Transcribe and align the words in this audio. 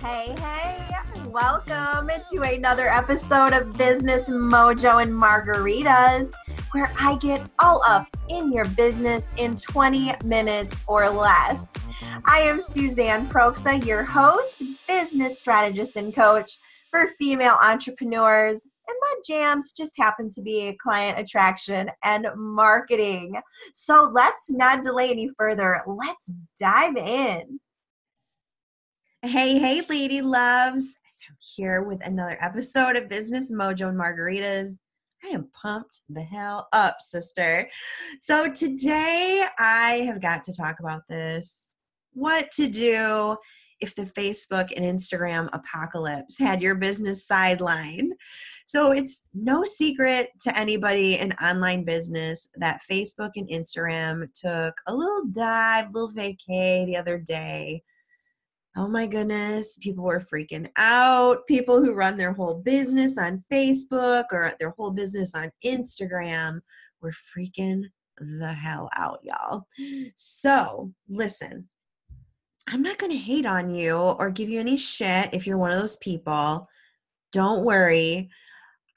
Hey, 0.00 0.32
hey, 0.38 0.92
welcome 1.26 2.08
to 2.30 2.42
another 2.42 2.86
episode 2.86 3.52
of 3.52 3.76
Business 3.76 4.30
Mojo 4.30 5.02
and 5.02 5.12
Margaritas, 5.12 6.32
where 6.70 6.92
I 7.00 7.16
get 7.16 7.42
all 7.58 7.82
up 7.82 8.06
in 8.28 8.52
your 8.52 8.66
business 8.66 9.32
in 9.38 9.56
20 9.56 10.12
minutes 10.24 10.84
or 10.86 11.08
less. 11.08 11.74
I 12.24 12.38
am 12.42 12.62
Suzanne 12.62 13.26
Proksa, 13.26 13.84
your 13.84 14.04
host, 14.04 14.62
business 14.86 15.40
strategist, 15.40 15.96
and 15.96 16.14
coach 16.14 16.58
for 16.92 17.10
female 17.18 17.58
entrepreneurs. 17.60 18.68
And 18.86 18.96
my 19.00 19.14
jams 19.26 19.72
just 19.72 19.94
happen 19.98 20.30
to 20.30 20.42
be 20.42 20.78
client 20.80 21.18
attraction 21.18 21.90
and 22.04 22.28
marketing. 22.36 23.34
So 23.74 24.12
let's 24.14 24.48
not 24.48 24.84
delay 24.84 25.10
any 25.10 25.30
further. 25.36 25.82
Let's 25.88 26.32
dive 26.56 26.96
in. 26.96 27.58
Hey, 29.28 29.58
hey, 29.58 29.82
lady 29.90 30.22
loves. 30.22 30.96
So 31.10 31.34
here 31.54 31.82
with 31.82 32.02
another 32.02 32.38
episode 32.40 32.96
of 32.96 33.10
Business 33.10 33.52
Mojo 33.52 33.90
and 33.90 34.00
Margaritas. 34.00 34.78
I 35.22 35.28
am 35.28 35.50
pumped 35.52 36.00
the 36.08 36.22
hell 36.22 36.66
up, 36.72 37.02
sister. 37.02 37.68
So 38.22 38.50
today 38.50 39.44
I 39.58 40.04
have 40.06 40.22
got 40.22 40.44
to 40.44 40.56
talk 40.56 40.80
about 40.80 41.02
this. 41.10 41.74
What 42.14 42.50
to 42.52 42.68
do 42.68 43.36
if 43.80 43.94
the 43.94 44.06
Facebook 44.06 44.70
and 44.74 44.86
Instagram 44.86 45.50
apocalypse 45.52 46.38
had 46.38 46.62
your 46.62 46.76
business 46.76 47.28
sidelined. 47.28 48.12
So 48.66 48.92
it's 48.92 49.24
no 49.34 49.62
secret 49.62 50.30
to 50.40 50.58
anybody 50.58 51.18
in 51.18 51.34
online 51.34 51.84
business 51.84 52.48
that 52.56 52.80
Facebook 52.90 53.32
and 53.36 53.50
Instagram 53.50 54.26
took 54.34 54.74
a 54.86 54.94
little 54.94 55.26
dive, 55.32 55.92
little 55.92 56.14
vacay 56.14 56.86
the 56.86 56.96
other 56.96 57.18
day 57.18 57.82
oh 58.78 58.86
my 58.86 59.08
goodness, 59.08 59.76
people 59.78 60.04
were 60.04 60.20
freaking 60.20 60.70
out. 60.76 61.44
People 61.48 61.84
who 61.84 61.94
run 61.94 62.16
their 62.16 62.32
whole 62.32 62.54
business 62.54 63.18
on 63.18 63.42
Facebook 63.52 64.26
or 64.30 64.52
their 64.60 64.70
whole 64.78 64.92
business 64.92 65.34
on 65.34 65.50
Instagram 65.64 66.60
were 67.02 67.12
freaking 67.12 67.82
the 68.18 68.52
hell 68.52 68.88
out, 68.96 69.18
y'all. 69.24 69.66
So, 70.14 70.92
listen, 71.08 71.68
I'm 72.68 72.82
not 72.82 72.98
going 72.98 73.10
to 73.10 73.18
hate 73.18 73.46
on 73.46 73.68
you 73.68 73.96
or 73.96 74.30
give 74.30 74.48
you 74.48 74.60
any 74.60 74.76
shit 74.76 75.30
if 75.32 75.44
you're 75.44 75.58
one 75.58 75.72
of 75.72 75.78
those 75.78 75.96
people. 75.96 76.68
Don't 77.32 77.64
worry. 77.64 78.30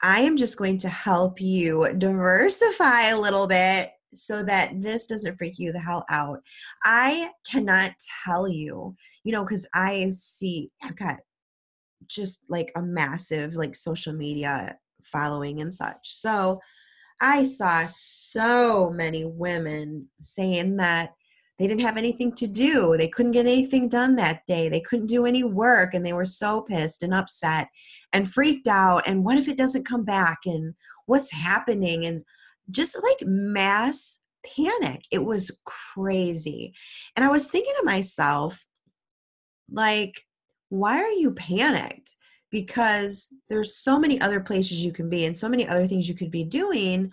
I 0.00 0.20
am 0.20 0.36
just 0.36 0.58
going 0.58 0.78
to 0.78 0.88
help 0.88 1.40
you 1.40 1.92
diversify 1.98 3.08
a 3.08 3.18
little 3.18 3.48
bit 3.48 3.90
so 4.14 4.42
that 4.42 4.80
this 4.80 5.06
doesn't 5.06 5.36
freak 5.36 5.58
you 5.58 5.72
the 5.72 5.80
hell 5.80 6.04
out. 6.10 6.40
I 6.84 7.30
cannot 7.50 7.92
tell 8.24 8.48
you, 8.48 8.94
you 9.24 9.32
know, 9.32 9.44
because 9.44 9.66
I 9.74 10.10
see, 10.10 10.70
I've 10.82 10.96
got 10.96 11.18
just 12.06 12.44
like 12.48 12.72
a 12.76 12.82
massive 12.82 13.54
like 13.54 13.74
social 13.74 14.12
media 14.12 14.76
following 15.02 15.60
and 15.60 15.72
such. 15.72 15.98
So 16.02 16.60
I 17.20 17.44
saw 17.44 17.86
so 17.86 18.90
many 18.90 19.24
women 19.24 20.08
saying 20.20 20.76
that 20.76 21.12
they 21.58 21.68
didn't 21.68 21.82
have 21.82 21.96
anything 21.96 22.32
to 22.32 22.48
do. 22.48 22.96
They 22.96 23.08
couldn't 23.08 23.32
get 23.32 23.46
anything 23.46 23.88
done 23.88 24.16
that 24.16 24.44
day. 24.46 24.68
They 24.68 24.80
couldn't 24.80 25.06
do 25.06 25.26
any 25.26 25.44
work 25.44 25.94
and 25.94 26.04
they 26.04 26.12
were 26.12 26.24
so 26.24 26.62
pissed 26.62 27.02
and 27.02 27.14
upset 27.14 27.68
and 28.12 28.30
freaked 28.30 28.66
out. 28.66 29.06
And 29.06 29.24
what 29.24 29.38
if 29.38 29.48
it 29.48 29.58
doesn't 29.58 29.86
come 29.86 30.04
back? 30.04 30.38
And 30.44 30.74
what's 31.06 31.30
happening? 31.30 32.04
And 32.04 32.24
just 32.70 32.96
like 33.02 33.26
mass 33.26 34.20
panic. 34.44 35.02
It 35.10 35.24
was 35.24 35.58
crazy. 35.64 36.74
And 37.16 37.24
I 37.24 37.28
was 37.28 37.50
thinking 37.50 37.74
to 37.78 37.84
myself, 37.84 38.64
like, 39.70 40.24
why 40.68 40.98
are 40.98 41.10
you 41.10 41.32
panicked? 41.32 42.14
Because 42.50 43.28
there's 43.48 43.76
so 43.76 43.98
many 43.98 44.20
other 44.20 44.40
places 44.40 44.84
you 44.84 44.92
can 44.92 45.08
be 45.08 45.24
and 45.24 45.36
so 45.36 45.48
many 45.48 45.66
other 45.66 45.86
things 45.86 46.08
you 46.08 46.14
could 46.14 46.30
be 46.30 46.44
doing. 46.44 47.10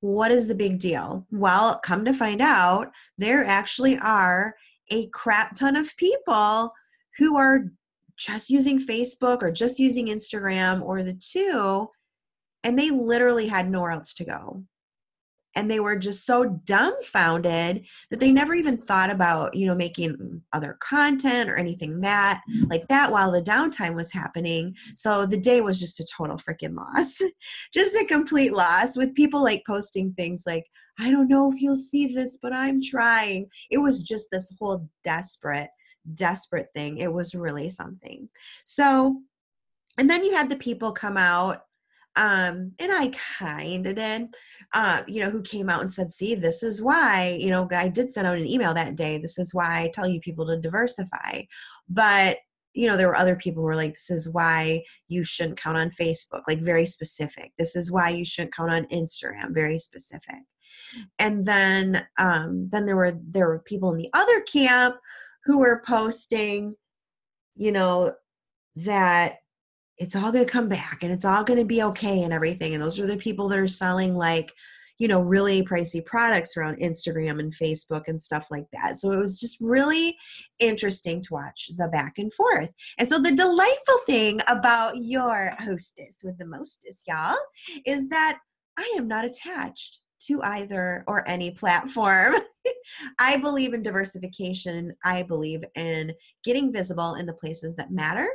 What 0.00 0.30
is 0.30 0.48
the 0.48 0.54
big 0.54 0.78
deal? 0.78 1.26
Well, 1.30 1.78
come 1.80 2.04
to 2.04 2.12
find 2.12 2.40
out, 2.40 2.92
there 3.18 3.44
actually 3.44 3.98
are 3.98 4.54
a 4.90 5.06
crap 5.08 5.54
ton 5.54 5.76
of 5.76 5.96
people 5.96 6.72
who 7.18 7.36
are 7.36 7.66
just 8.16 8.50
using 8.50 8.84
Facebook 8.84 9.42
or 9.42 9.50
just 9.50 9.78
using 9.78 10.06
Instagram 10.06 10.82
or 10.82 11.02
the 11.02 11.14
two, 11.14 11.88
and 12.62 12.78
they 12.78 12.90
literally 12.90 13.48
had 13.48 13.70
nowhere 13.70 13.90
else 13.90 14.14
to 14.14 14.24
go 14.24 14.64
and 15.54 15.70
they 15.70 15.80
were 15.80 15.96
just 15.96 16.24
so 16.24 16.60
dumbfounded 16.64 17.86
that 18.10 18.20
they 18.20 18.32
never 18.32 18.54
even 18.54 18.76
thought 18.76 19.10
about 19.10 19.54
you 19.54 19.66
know 19.66 19.74
making 19.74 20.42
other 20.52 20.76
content 20.80 21.50
or 21.50 21.56
anything 21.56 22.00
that 22.00 22.42
like 22.68 22.88
that 22.88 23.10
while 23.10 23.30
the 23.30 23.42
downtime 23.42 23.94
was 23.94 24.12
happening. 24.12 24.74
So 24.94 25.26
the 25.26 25.36
day 25.36 25.60
was 25.60 25.80
just 25.80 26.00
a 26.00 26.06
total 26.16 26.36
freaking 26.36 26.76
loss 26.76 27.20
just 27.74 27.96
a 27.96 28.04
complete 28.04 28.52
loss 28.52 28.96
with 28.96 29.14
people 29.14 29.42
like 29.42 29.62
posting 29.66 30.12
things 30.14 30.44
like 30.46 30.64
i 30.98 31.10
don't 31.10 31.28
know 31.28 31.50
if 31.50 31.60
you'll 31.60 31.74
see 31.74 32.14
this 32.14 32.38
but 32.40 32.52
i'm 32.54 32.80
trying. 32.82 33.46
It 33.70 33.78
was 33.78 34.02
just 34.02 34.28
this 34.30 34.52
whole 34.58 34.88
desperate 35.04 35.70
desperate 36.14 36.68
thing. 36.74 36.98
It 36.98 37.12
was 37.12 37.34
really 37.34 37.68
something. 37.68 38.28
So 38.64 39.20
and 39.98 40.08
then 40.08 40.24
you 40.24 40.34
had 40.34 40.48
the 40.48 40.56
people 40.56 40.92
come 40.92 41.16
out 41.16 41.64
um 42.16 42.72
and 42.78 42.92
i 42.92 43.10
kind 43.38 43.86
of 43.86 43.94
did 43.94 44.28
uh, 44.74 45.02
you 45.06 45.20
know, 45.20 45.30
who 45.30 45.42
came 45.42 45.68
out 45.68 45.80
and 45.80 45.92
said, 45.92 46.10
see, 46.10 46.34
this 46.34 46.62
is 46.62 46.80
why, 46.80 47.36
you 47.38 47.50
know, 47.50 47.68
I 47.70 47.88
did 47.88 48.10
send 48.10 48.26
out 48.26 48.38
an 48.38 48.46
email 48.46 48.72
that 48.74 48.96
day. 48.96 49.18
This 49.18 49.38
is 49.38 49.52
why 49.52 49.82
I 49.82 49.90
tell 49.92 50.06
you 50.06 50.20
people 50.20 50.46
to 50.46 50.58
diversify. 50.58 51.42
But, 51.88 52.38
you 52.72 52.88
know, 52.88 52.96
there 52.96 53.08
were 53.08 53.16
other 53.16 53.36
people 53.36 53.62
who 53.62 53.66
were 53.66 53.76
like, 53.76 53.92
this 53.92 54.10
is 54.10 54.30
why 54.30 54.82
you 55.08 55.24
shouldn't 55.24 55.60
count 55.60 55.76
on 55.76 55.90
Facebook, 55.90 56.42
like 56.48 56.60
very 56.60 56.86
specific. 56.86 57.52
This 57.58 57.76
is 57.76 57.92
why 57.92 58.10
you 58.10 58.24
shouldn't 58.24 58.54
count 58.54 58.70
on 58.70 58.86
Instagram, 58.86 59.52
very 59.52 59.78
specific. 59.78 60.40
And 61.18 61.44
then, 61.44 62.06
um, 62.18 62.70
then 62.72 62.86
there 62.86 62.96
were 62.96 63.12
there 63.22 63.46
were 63.46 63.58
people 63.58 63.92
in 63.92 63.98
the 63.98 64.10
other 64.14 64.40
camp 64.40 64.96
who 65.44 65.58
were 65.58 65.82
posting, 65.86 66.76
you 67.56 67.72
know, 67.72 68.14
that 68.76 69.36
it's 69.98 70.16
all 70.16 70.32
going 70.32 70.44
to 70.44 70.50
come 70.50 70.68
back 70.68 71.02
and 71.02 71.12
it's 71.12 71.24
all 71.24 71.44
going 71.44 71.58
to 71.58 71.64
be 71.64 71.82
okay 71.82 72.22
and 72.22 72.32
everything. 72.32 72.74
And 72.74 72.82
those 72.82 72.98
are 72.98 73.06
the 73.06 73.16
people 73.16 73.48
that 73.48 73.58
are 73.58 73.66
selling 73.66 74.16
like, 74.16 74.52
you 74.98 75.08
know, 75.08 75.20
really 75.20 75.62
pricey 75.62 76.04
products 76.04 76.56
around 76.56 76.80
Instagram 76.80 77.40
and 77.40 77.54
Facebook 77.54 78.08
and 78.08 78.20
stuff 78.20 78.46
like 78.50 78.66
that. 78.72 78.96
So 78.96 79.10
it 79.10 79.18
was 79.18 79.40
just 79.40 79.58
really 79.60 80.16
interesting 80.58 81.22
to 81.22 81.34
watch 81.34 81.70
the 81.76 81.88
back 81.88 82.14
and 82.18 82.32
forth. 82.32 82.70
And 82.98 83.08
so 83.08 83.18
the 83.18 83.32
delightful 83.32 83.98
thing 84.06 84.40
about 84.48 84.96
your 84.96 85.54
hostess 85.58 86.20
with 86.22 86.38
the 86.38 86.46
mostest, 86.46 87.04
y'all, 87.06 87.36
is 87.84 88.08
that 88.08 88.38
I 88.78 88.94
am 88.96 89.08
not 89.08 89.24
attached 89.24 90.00
to 90.26 90.40
either 90.42 91.04
or 91.06 91.28
any 91.28 91.50
platform. 91.50 92.34
I 93.18 93.38
believe 93.38 93.74
in 93.74 93.82
diversification. 93.82 94.94
I 95.04 95.24
believe 95.24 95.64
in 95.74 96.12
getting 96.44 96.72
visible 96.72 97.14
in 97.14 97.26
the 97.26 97.32
places 97.32 97.76
that 97.76 97.90
matter 97.90 98.28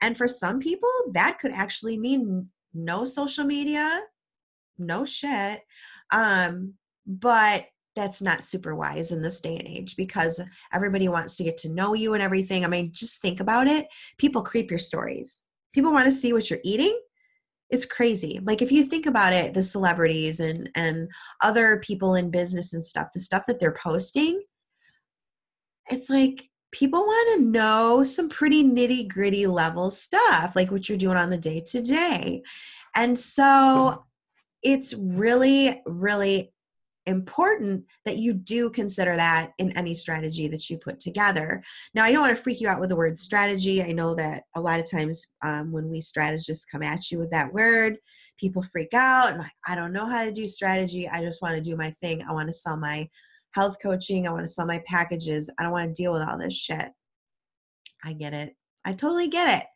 and 0.00 0.16
for 0.16 0.28
some 0.28 0.60
people, 0.60 0.90
that 1.12 1.38
could 1.38 1.52
actually 1.52 1.98
mean 1.98 2.50
no 2.72 3.04
social 3.04 3.44
media, 3.44 4.00
no 4.78 5.04
shit. 5.04 5.62
Um, 6.10 6.74
but 7.06 7.66
that's 7.94 8.20
not 8.20 8.44
super 8.44 8.74
wise 8.74 9.12
in 9.12 9.22
this 9.22 9.40
day 9.40 9.56
and 9.56 9.68
age 9.68 9.96
because 9.96 10.40
everybody 10.72 11.08
wants 11.08 11.36
to 11.36 11.44
get 11.44 11.56
to 11.58 11.68
know 11.68 11.94
you 11.94 12.14
and 12.14 12.22
everything. 12.22 12.64
I 12.64 12.68
mean, 12.68 12.90
just 12.92 13.22
think 13.22 13.40
about 13.40 13.66
it. 13.66 13.86
People 14.18 14.42
creep 14.42 14.70
your 14.70 14.78
stories. 14.78 15.42
People 15.72 15.92
want 15.92 16.06
to 16.06 16.12
see 16.12 16.32
what 16.32 16.50
you're 16.50 16.60
eating. 16.64 16.98
It's 17.70 17.86
crazy. 17.86 18.40
Like 18.42 18.62
if 18.62 18.70
you 18.70 18.84
think 18.84 19.06
about 19.06 19.32
it, 19.32 19.54
the 19.54 19.62
celebrities 19.62 20.40
and 20.40 20.68
and 20.74 21.08
other 21.40 21.78
people 21.78 22.14
in 22.14 22.30
business 22.30 22.72
and 22.72 22.84
stuff, 22.84 23.08
the 23.14 23.20
stuff 23.20 23.44
that 23.46 23.58
they're 23.58 23.72
posting, 23.80 24.42
it's 25.88 26.10
like 26.10 26.48
people 26.74 27.00
want 27.00 27.38
to 27.38 27.44
know 27.44 28.02
some 28.02 28.28
pretty 28.28 28.64
nitty 28.64 29.08
gritty 29.08 29.46
level 29.46 29.92
stuff, 29.92 30.54
like 30.56 30.72
what 30.72 30.88
you're 30.88 30.98
doing 30.98 31.16
on 31.16 31.30
the 31.30 31.38
day 31.38 31.60
to 31.60 31.80
day. 31.80 32.42
And 32.96 33.16
so 33.16 34.04
it's 34.62 34.92
really, 34.94 35.80
really 35.86 36.52
important 37.06 37.84
that 38.04 38.16
you 38.16 38.32
do 38.32 38.70
consider 38.70 39.14
that 39.14 39.52
in 39.58 39.70
any 39.76 39.94
strategy 39.94 40.48
that 40.48 40.68
you 40.68 40.76
put 40.76 40.98
together. 40.98 41.62
Now, 41.94 42.04
I 42.04 42.10
don't 42.10 42.22
want 42.22 42.36
to 42.36 42.42
freak 42.42 42.60
you 42.60 42.68
out 42.68 42.80
with 42.80 42.88
the 42.88 42.96
word 42.96 43.18
strategy. 43.20 43.80
I 43.80 43.92
know 43.92 44.16
that 44.16 44.42
a 44.56 44.60
lot 44.60 44.80
of 44.80 44.90
times 44.90 45.28
um, 45.44 45.70
when 45.70 45.88
we 45.88 46.00
strategists 46.00 46.64
come 46.64 46.82
at 46.82 47.08
you 47.10 47.20
with 47.20 47.30
that 47.30 47.52
word, 47.52 47.98
people 48.36 48.62
freak 48.62 48.94
out 48.94 49.30
and 49.30 49.38
like, 49.38 49.52
I 49.68 49.76
don't 49.76 49.92
know 49.92 50.06
how 50.06 50.24
to 50.24 50.32
do 50.32 50.48
strategy. 50.48 51.08
I 51.08 51.20
just 51.20 51.40
want 51.40 51.54
to 51.54 51.60
do 51.60 51.76
my 51.76 51.90
thing. 52.02 52.24
I 52.28 52.32
want 52.32 52.48
to 52.48 52.52
sell 52.52 52.76
my 52.76 53.08
health 53.54 53.76
coaching. 53.82 54.26
I 54.26 54.32
want 54.32 54.44
to 54.44 54.52
sell 54.52 54.66
my 54.66 54.82
packages. 54.86 55.50
I 55.58 55.62
don't 55.62 55.72
want 55.72 55.88
to 55.88 56.02
deal 56.02 56.12
with 56.12 56.22
all 56.22 56.38
this 56.38 56.56
shit. 56.56 56.90
I 58.04 58.12
get 58.12 58.34
it. 58.34 58.54
I 58.84 58.92
totally 58.92 59.28
get 59.28 59.62
it. 59.62 59.66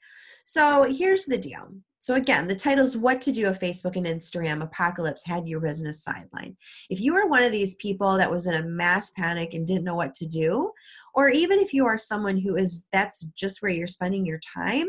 So 0.45 0.85
here's 0.85 1.27
the 1.27 1.39
deal. 1.39 1.69
So 2.01 2.15
again, 2.15 2.47
the 2.47 2.55
title 2.55 2.85
is 2.85 2.97
What 2.97 3.21
to 3.23 3.33
Do 3.33 3.49
if 3.49 3.59
Facebook 3.59 3.97
and 3.97 4.07
Instagram 4.07 4.63
Apocalypse 4.63 5.27
Had 5.27 5.49
Your 5.49 5.61
Business 5.61 6.07
Sidelined. 6.07 6.57
If 6.91 7.01
you 7.01 7.17
are 7.17 7.27
one 7.27 7.43
of 7.43 7.53
these 7.53 7.75
people 7.77 8.17
that 8.17 8.31
was 8.31 8.47
in 8.47 8.55
a 8.55 8.63
mass 8.63 9.11
panic 9.11 9.55
and 9.55 9.67
didn't 9.67 9.85
know 9.85 9.97
what 9.97 10.15
to 10.15 10.27
do, 10.27 10.71
or 11.15 11.29
even 11.29 11.59
if 11.59 11.75
you 11.75 11.87
are 11.87 11.99
someone 11.99 12.39
who 12.39 12.57
is 12.57 12.87
that's 12.93 13.25
just 13.37 13.63
where 13.63 13.71
you're 13.71 13.89
spending 13.89 14.25
your 14.25 14.41
time, 14.57 14.87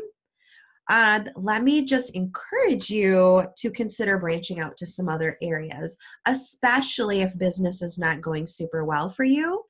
uh, 0.89 1.19
let 1.35 1.63
me 1.63 1.85
just 1.85 2.15
encourage 2.15 2.89
you 2.89 3.45
to 3.55 3.69
consider 3.69 4.17
branching 4.17 4.59
out 4.59 4.75
to 4.75 4.87
some 4.87 5.07
other 5.07 5.37
areas, 5.39 5.95
especially 6.25 7.21
if 7.21 7.37
business 7.37 7.83
is 7.83 7.99
not 7.99 8.21
going 8.21 8.47
super 8.47 8.83
well 8.83 9.07
for 9.07 9.23
you. 9.23 9.63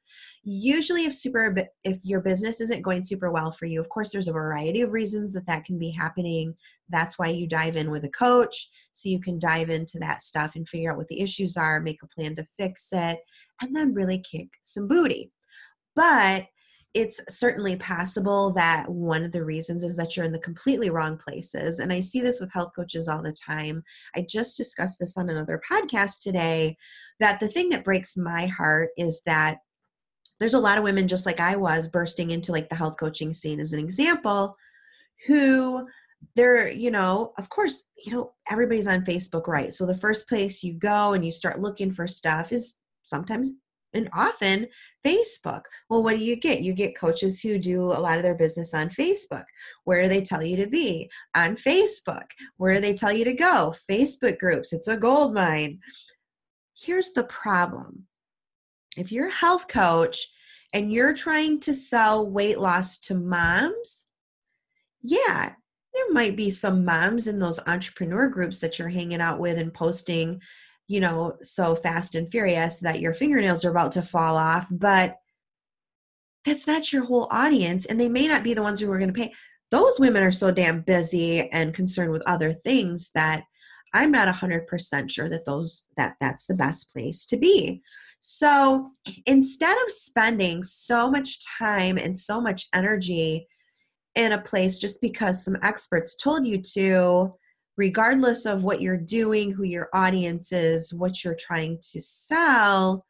Usually, 0.44 1.04
if 1.04 1.14
super 1.14 1.54
if 1.84 2.00
your 2.04 2.22
business 2.22 2.62
isn't 2.62 2.82
going 2.82 3.04
super 3.04 3.32
well 3.32 3.52
for 3.52 3.66
you, 3.66 3.82
of 3.82 3.90
course, 3.90 4.12
there's 4.12 4.30
a 4.30 4.34
variety 4.34 4.82
of 4.82 4.94
reasons 4.94 5.34
that 5.34 5.46
that 5.48 5.66
can 5.66 5.78
be 5.78 5.92
happening. 5.92 6.56
That's 6.88 7.20
why 7.20 7.28
you 7.28 7.48
dive 7.48 7.76
in 7.76 7.92
with 7.92 8.06
a 8.06 8.10
coach, 8.10 8.70
so 8.94 9.10
you 9.10 9.20
can 9.20 9.38
dive 9.38 9.70
into 9.70 10.00
that 10.00 10.22
stuff 10.22 10.56
and 10.56 10.68
figure 10.68 10.92
out 10.92 10.98
what 10.98 11.10
the 11.10 11.20
issues 11.20 11.58
are, 11.58 11.82
make 11.82 12.02
a 12.02 12.08
plan 12.08 12.38
to 12.38 12.48
fix 12.58 12.90
it, 12.94 13.20
and 13.62 13.76
then 13.76 13.94
really 13.94 14.20
kick 14.20 14.48
some 14.64 14.88
booty. 14.88 15.34
But 15.96 16.46
it's 16.96 17.22
certainly 17.30 17.76
possible 17.76 18.52
that 18.54 18.90
one 18.90 19.24
of 19.24 19.32
the 19.32 19.46
reasons 19.46 19.84
is 19.84 19.96
that 19.98 20.18
you're 20.18 20.26
in 20.26 20.32
the 20.32 20.40
completely 20.40 20.90
wrong 20.90 21.18
places. 21.18 21.80
And 21.80 21.94
I 21.94 22.00
see 22.00 22.20
this 22.20 22.40
with 22.40 22.52
health 22.52 22.72
coaches 22.76 23.08
all 23.08 23.22
the 23.22 23.32
time. 23.32 23.84
I 24.16 24.26
just 24.28 24.58
discussed 24.58 25.00
this 25.00 25.16
on 25.16 25.30
another 25.30 25.62
podcast 25.72 26.22
today 26.22 26.78
that 27.20 27.40
the 27.40 27.48
thing 27.48 27.70
that 27.70 27.84
breaks 27.84 28.18
my 28.18 28.48
heart 28.48 28.90
is 28.98 29.22
that 29.28 29.60
there's 30.40 30.56
a 30.56 30.60
lot 30.60 30.78
of 30.78 30.84
women, 30.84 31.08
just 31.08 31.26
like 31.26 31.40
I 31.40 31.56
was, 31.58 31.88
bursting 31.88 32.32
into 32.32 32.52
like 32.52 32.70
the 32.70 32.76
health 32.76 32.98
coaching 32.98 33.34
scene 33.34 33.60
as 33.60 33.74
an 33.74 33.80
example, 33.80 34.56
who 35.28 35.86
they're, 36.36 36.72
you 36.72 36.90
know, 36.90 37.34
of 37.38 37.50
course, 37.50 37.86
you 38.04 38.14
know, 38.14 38.34
everybody's 38.50 38.88
on 38.88 39.06
Facebook, 39.06 39.48
right? 39.48 39.74
So 39.74 39.86
the 39.86 39.98
first 39.98 40.28
place 40.28 40.64
you 40.64 40.74
go 40.74 41.14
and 41.14 41.24
you 41.24 41.32
start 41.32 41.62
looking 41.62 41.92
for 41.92 42.08
stuff 42.08 42.52
is 42.52 42.80
sometimes 43.04 43.52
and 43.94 44.10
often 44.14 44.68
Facebook. 45.06 45.62
Well, 45.90 46.04
what 46.04 46.18
do 46.18 46.24
you 46.24 46.36
get? 46.36 46.62
You 46.62 46.74
get 46.74 46.98
coaches 46.98 47.42
who 47.42 47.58
do 47.58 47.84
a 47.84 48.00
lot 48.00 48.18
of 48.18 48.24
their 48.24 48.36
business 48.36 48.74
on 48.74 48.90
Facebook. 48.90 49.46
Where 49.84 50.04
do 50.04 50.10
they 50.10 50.22
tell 50.22 50.44
you 50.44 50.58
to 50.58 50.68
be? 50.68 51.10
On 51.36 51.56
Facebook. 51.56 52.26
Where 52.58 52.76
do 52.76 52.82
they 52.82 52.94
tell 52.94 53.12
you 53.12 53.26
to 53.26 53.34
go? 53.34 53.74
Facebook 53.90 54.38
groups. 54.38 54.74
It's 54.74 54.88
a 54.88 54.98
gold 54.98 55.34
mine. 55.34 55.80
Here's 56.76 57.12
the 57.12 57.24
problem 57.24 58.06
if 58.98 59.12
you're 59.12 59.28
a 59.28 59.32
health 59.32 59.68
coach 59.68 60.28
and 60.74 60.92
you're 60.92 61.14
trying 61.14 61.60
to 61.62 61.74
sell 61.74 62.30
weight 62.30 62.60
loss 62.60 62.98
to 63.00 63.16
moms, 63.16 64.10
yeah, 65.02 65.54
there 65.94 66.12
might 66.12 66.36
be 66.36 66.52
some 66.52 66.86
moms 66.86 67.28
in 67.28 67.40
those 67.40 67.60
entrepreneur 67.66 68.28
groups 68.28 68.60
that 68.60 68.78
you're 68.78 68.90
hanging 68.90 69.22
out 69.22 69.40
with 69.40 69.58
and 69.58 69.74
posting 69.74 70.42
you 70.90 71.00
know, 71.00 71.38
so 71.42 71.76
fast 71.76 72.16
and 72.16 72.30
furious 72.30 72.80
that 72.80 73.00
your 73.00 73.14
fingernails 73.14 73.64
are 73.64 73.70
about 73.70 73.92
to 73.92 74.02
fall 74.02 74.36
off, 74.36 74.68
but 74.72 75.20
that's 76.44 76.68
not 76.68 76.92
your 76.92 77.06
whole 77.06 77.28
audience. 77.30 77.86
And 77.86 78.02
they 78.02 78.10
may 78.10 78.28
not 78.28 78.44
be 78.44 78.56
the 78.56 78.64
ones 78.64 78.80
who 78.80 78.92
are 78.92 78.98
going 78.98 79.14
to 79.14 79.20
pay. 79.22 79.32
Those 79.70 80.00
women 80.00 80.24
are 80.24 80.32
so 80.32 80.50
damn 80.50 80.82
busy 80.82 81.48
and 81.52 81.76
concerned 81.76 82.12
with 82.12 82.24
other 82.26 82.52
things 82.52 83.12
that 83.14 83.44
I'm 83.94 84.12
not 84.12 84.34
100% 84.34 85.12
sure 85.12 85.30
that 85.30 85.46
those 85.46 85.86
that 85.96 86.16
that's 86.20 86.48
the 86.48 86.56
best 86.56 86.92
place 86.92 87.28
to 87.28 87.38
be. 87.38 87.84
So, 88.20 88.90
instead 89.28 89.78
of 89.78 89.92
spending 89.92 90.64
so 90.64 91.10
much 91.10 91.46
time 91.46 92.00
and 92.00 92.18
so 92.18 92.42
much 92.42 92.66
energy 92.74 93.48
in 94.16 94.32
a 94.32 94.42
place 94.42 94.80
just 94.80 95.02
because 95.02 95.46
some 95.46 95.58
experts 95.62 96.16
told 96.16 96.48
you 96.48 96.60
to, 96.74 97.36
regardless 97.80 98.46
of 98.46 98.62
what 98.62 98.82
you're 98.82 98.98
doing, 98.98 99.52
who 99.52 99.64
your 99.64 99.88
audience 99.94 100.52
is, 100.52 100.94
what 100.94 101.24
you're 101.24 101.38
trying 101.40 101.80
to 101.82 102.02
sell, 102.02 103.06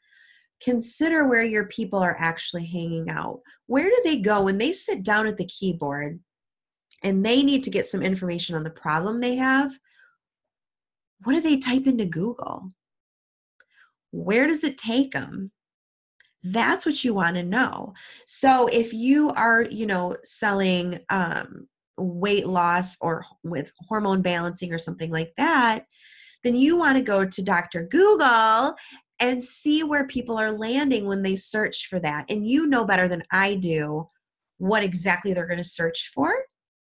consider 0.61 1.27
where 1.27 1.43
your 1.43 1.65
people 1.65 1.97
are 1.97 2.15
actually 2.19 2.67
hanging 2.67 3.09
out. 3.09 3.39
Where 3.65 3.89
do 3.89 3.97
they 4.03 4.21
go 4.21 4.43
when 4.43 4.59
they 4.59 4.71
sit 4.71 5.01
down 5.01 5.25
at 5.25 5.37
the 5.37 5.47
keyboard 5.47 6.19
and 7.01 7.25
they 7.25 7.41
need 7.41 7.63
to 7.63 7.71
get 7.71 7.87
some 7.87 8.03
information 8.03 8.55
on 8.55 8.63
the 8.63 8.69
problem 8.69 9.19
they 9.19 9.37
have? 9.37 9.73
What 11.23 11.33
do 11.33 11.41
they 11.41 11.57
type 11.57 11.87
into 11.87 12.05
Google? 12.05 12.69
Where 14.11 14.45
does 14.45 14.63
it 14.63 14.77
take 14.77 15.13
them? 15.13 15.51
That's 16.43 16.85
what 16.85 17.03
you 17.03 17.15
want 17.15 17.37
to 17.37 17.43
know. 17.43 17.95
So 18.27 18.67
if 18.67 18.93
you 18.93 19.31
are, 19.31 19.63
you 19.63 19.87
know, 19.87 20.15
selling 20.23 20.99
um, 21.09 21.68
weight 21.99 22.47
loss 22.47 22.97
or 23.01 23.25
with 23.43 23.71
hormone 23.87 24.21
balancing 24.21 24.73
or 24.73 24.77
something 24.77 25.11
like 25.11 25.33
that, 25.37 25.85
then 26.43 26.55
you 26.55 26.77
want 26.77 26.97
to 26.97 27.03
go 27.03 27.25
to 27.25 27.41
Dr. 27.41 27.83
Google 27.83 28.75
and 29.19 29.43
see 29.43 29.83
where 29.83 30.07
people 30.07 30.37
are 30.37 30.51
landing 30.51 31.05
when 31.05 31.23
they 31.23 31.35
search 31.35 31.87
for 31.87 31.99
that. 31.99 32.25
And 32.29 32.47
you 32.47 32.67
know 32.67 32.85
better 32.85 33.07
than 33.07 33.23
I 33.31 33.55
do 33.55 34.09
what 34.57 34.83
exactly 34.83 35.33
they're 35.33 35.47
going 35.47 35.57
to 35.57 35.63
search 35.63 36.11
for 36.13 36.33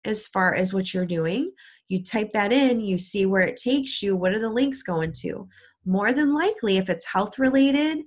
as 0.05 0.26
far 0.26 0.55
as 0.55 0.73
what 0.73 0.93
you're 0.93 1.06
doing. 1.06 1.52
You 1.88 2.02
type 2.02 2.32
that 2.32 2.52
in, 2.52 2.81
you 2.81 2.99
see 2.99 3.26
where 3.26 3.43
it 3.43 3.56
takes 3.56 4.02
you. 4.02 4.17
What 4.17 4.32
are 4.32 4.41
the 4.41 4.50
links 4.50 4.82
going 4.82 5.12
to? 5.20 5.49
More 5.85 6.12
than 6.12 6.35
likely, 6.35 6.79
if 6.79 6.88
it's 6.88 7.06
health 7.06 7.38
related, 7.38 7.99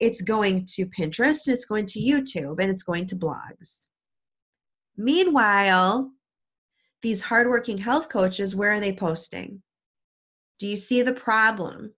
it's 0.00 0.20
going 0.20 0.66
to 0.74 0.86
Pinterest, 0.86 1.46
and 1.46 1.54
it's 1.54 1.64
going 1.64 1.86
to 1.86 2.00
YouTube, 2.00 2.60
and 2.60 2.70
it's 2.70 2.82
going 2.82 3.06
to 3.06 3.16
blogs. 3.16 3.86
Meanwhile, 4.96 6.10
these 7.02 7.22
hardworking 7.22 7.78
health 7.78 8.08
coaches, 8.08 8.54
where 8.54 8.72
are 8.72 8.80
they 8.80 8.92
posting? 8.92 9.62
Do 10.58 10.66
you 10.66 10.76
see 10.76 11.02
the 11.02 11.12
problem? 11.12 11.94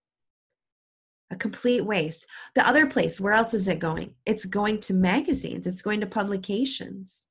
A 1.31 1.35
complete 1.35 1.85
waste. 1.85 2.27
The 2.55 2.67
other 2.67 2.87
place, 2.87 3.19
where 3.19 3.33
else 3.33 3.53
is 3.53 3.67
it 3.67 3.79
going? 3.79 4.15
It's 4.25 4.45
going 4.45 4.79
to 4.81 4.93
magazines, 4.93 5.67
it's 5.67 5.81
going 5.81 6.01
to 6.01 6.07
publications. 6.07 7.27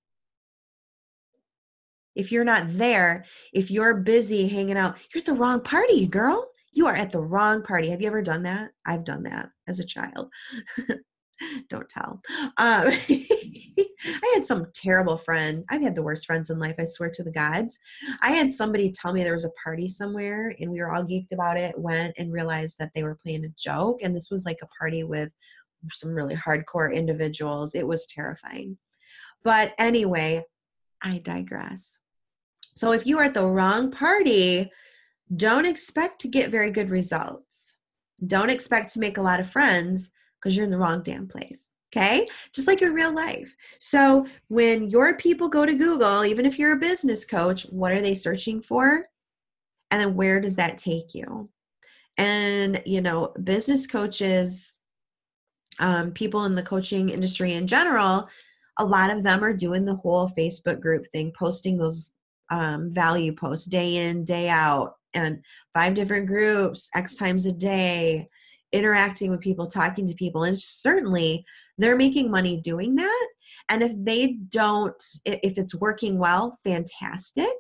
If 2.15 2.31
you're 2.31 2.45
not 2.45 2.65
there, 2.69 3.25
if 3.53 3.71
you're 3.71 3.95
busy 3.95 4.47
hanging 4.47 4.77
out, 4.77 4.97
you're 5.13 5.21
at 5.21 5.27
the 5.27 5.33
wrong 5.33 5.61
party, 5.61 6.07
girl. 6.07 6.49
You 6.73 6.87
are 6.87 6.95
at 6.95 7.11
the 7.11 7.21
wrong 7.21 7.63
party. 7.63 7.91
Have 7.91 8.01
you 8.01 8.07
ever 8.07 8.23
done 8.23 8.45
that? 8.45 8.71
I've 8.87 9.05
done 9.05 9.25
that 9.25 9.51
as 9.67 9.81
a 9.81 9.85
child. 9.85 10.29
Don't 11.69 11.89
tell. 11.89 12.21
Um, 12.57 12.89
I 14.07 14.33
had 14.35 14.45
some 14.45 14.67
terrible 14.75 15.17
friend. 15.17 15.65
I've 15.71 15.83
had 15.83 15.95
the 15.95 16.03
worst 16.03 16.27
friends 16.27 16.51
in 16.51 16.59
life, 16.59 16.77
I 16.79 16.85
swear 16.85 17.11
to 17.15 17.23
the 17.23 17.33
gods. 17.33 17.79
I 18.21 18.33
had 18.33 18.51
somebody 18.51 18.93
tell 18.93 19.13
me 19.13 19.23
there 19.23 19.35
was 19.35 19.45
a 19.45 19.63
party 19.63 19.89
somewhere 19.89 20.55
and 20.61 20.71
we 20.71 20.81
were 20.81 20.93
all 20.93 21.05
geeked 21.05 21.33
about 21.33 21.57
it, 21.57 21.79
went 21.79 22.15
and 22.19 22.33
realized 22.33 22.79
that 22.79 22.91
they 22.95 23.03
were 23.03 23.19
playing 23.23 23.45
a 23.45 23.55
joke. 23.59 24.01
And 24.03 24.15
this 24.15 24.31
was 24.31 24.45
like 24.45 24.59
a 24.63 24.69
party 24.79 25.05
with 25.05 25.33
some 25.93 26.15
really 26.15 26.35
hardcore 26.35 26.93
individuals. 26.93 27.75
It 27.75 27.87
was 27.87 28.07
terrifying. 28.07 28.79
But 29.43 29.75
anyway, 29.79 30.45
I 31.03 31.19
digress. 31.19 31.99
So 32.75 32.93
if 32.93 33.07
you 33.07 33.19
are 33.19 33.25
at 33.25 33.35
the 33.35 33.47
wrong 33.47 33.91
party, 33.91 34.71
don't 35.35 35.67
expect 35.67 36.21
to 36.23 36.29
get 36.29 36.51
very 36.51 36.71
good 36.71 36.91
results. 36.91 37.77
Don't 38.27 38.51
expect 38.51 38.93
to 38.93 39.01
make 39.01 39.19
a 39.19 39.23
lot 39.23 39.41
of 39.41 39.51
friends 39.51 40.13
because 40.45 40.57
you're 40.57 40.65
in 40.65 40.71
the 40.71 40.79
wrong 40.79 41.03
damn 41.03 41.27
place. 41.27 41.73
Okay, 41.97 42.27
just 42.53 42.67
like 42.67 42.83
in 42.83 42.93
real 42.93 43.15
life. 43.15 43.55
So 43.79 44.27
when 44.49 44.91
your 44.91 45.17
people 45.17 45.49
go 45.49 45.65
to 45.65 45.77
Google, 45.77 46.25
even 46.25 46.45
if 46.45 46.59
you're 46.59 46.73
a 46.73 46.79
business 46.79 47.25
coach, 47.25 47.63
what 47.71 47.93
are 47.93 48.01
they 48.01 48.15
searching 48.15 48.61
for? 48.61 49.07
And 49.93 50.01
then 50.01 50.17
where 50.17 50.41
does 50.41 50.57
that 50.57 50.77
take 50.77 51.15
you? 51.15 51.51
And, 52.19 52.83
you 52.85 53.01
know, 53.01 53.33
business 53.45 53.87
coaches, 53.87 54.77
um, 55.79 56.11
people 56.11 56.47
in 56.47 56.57
the 56.57 56.65
coaching 56.65 57.11
industry 57.11 57.53
in 57.53 57.69
general, 57.69 58.29
a 58.77 58.85
lot 58.85 59.11
of 59.11 59.23
them 59.23 59.45
are 59.45 59.53
doing 59.53 59.85
the 59.85 59.95
whole 59.95 60.29
Facebook 60.37 60.81
group 60.81 61.07
thing, 61.13 61.33
posting 61.39 61.79
those 61.79 62.13
um, 62.51 62.93
value 62.93 63.33
posts 63.33 63.67
day 63.67 64.09
in, 64.09 64.25
day 64.25 64.49
out, 64.49 64.95
and 65.15 65.45
five 65.75 65.95
different 65.95 66.27
groups, 66.27 66.91
X 66.97 67.17
times 67.17 67.47
a 67.47 67.53
day 67.53 68.29
interacting 68.75 69.31
with 69.31 69.41
people, 69.41 69.67
talking 69.67 70.07
to 70.07 70.15
people, 70.15 70.45
and 70.45 70.59
certainly 70.59 71.45
they're 71.79 71.97
making 71.97 72.31
money 72.31 72.61
doing 72.61 72.97
that. 72.97 73.29
And 73.69 73.83
if 73.83 73.93
they 73.97 74.39
don't, 74.49 75.03
if 75.25 75.57
it's 75.57 75.75
working 75.75 76.19
well, 76.19 76.59
fantastic. 76.65 77.55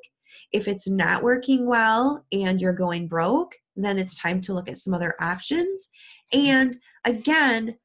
If 0.52 0.68
it's 0.68 0.88
not 0.88 1.22
working 1.22 1.66
well 1.66 2.26
and 2.32 2.60
you're 2.60 2.72
going 2.72 3.08
broke, 3.08 3.54
then 3.76 3.98
it's 3.98 4.14
time 4.14 4.40
to 4.42 4.52
look 4.52 4.68
at 4.68 4.76
some 4.76 4.92
other 4.92 5.14
options. 5.20 5.88
And 6.32 6.76
again, 7.04 7.76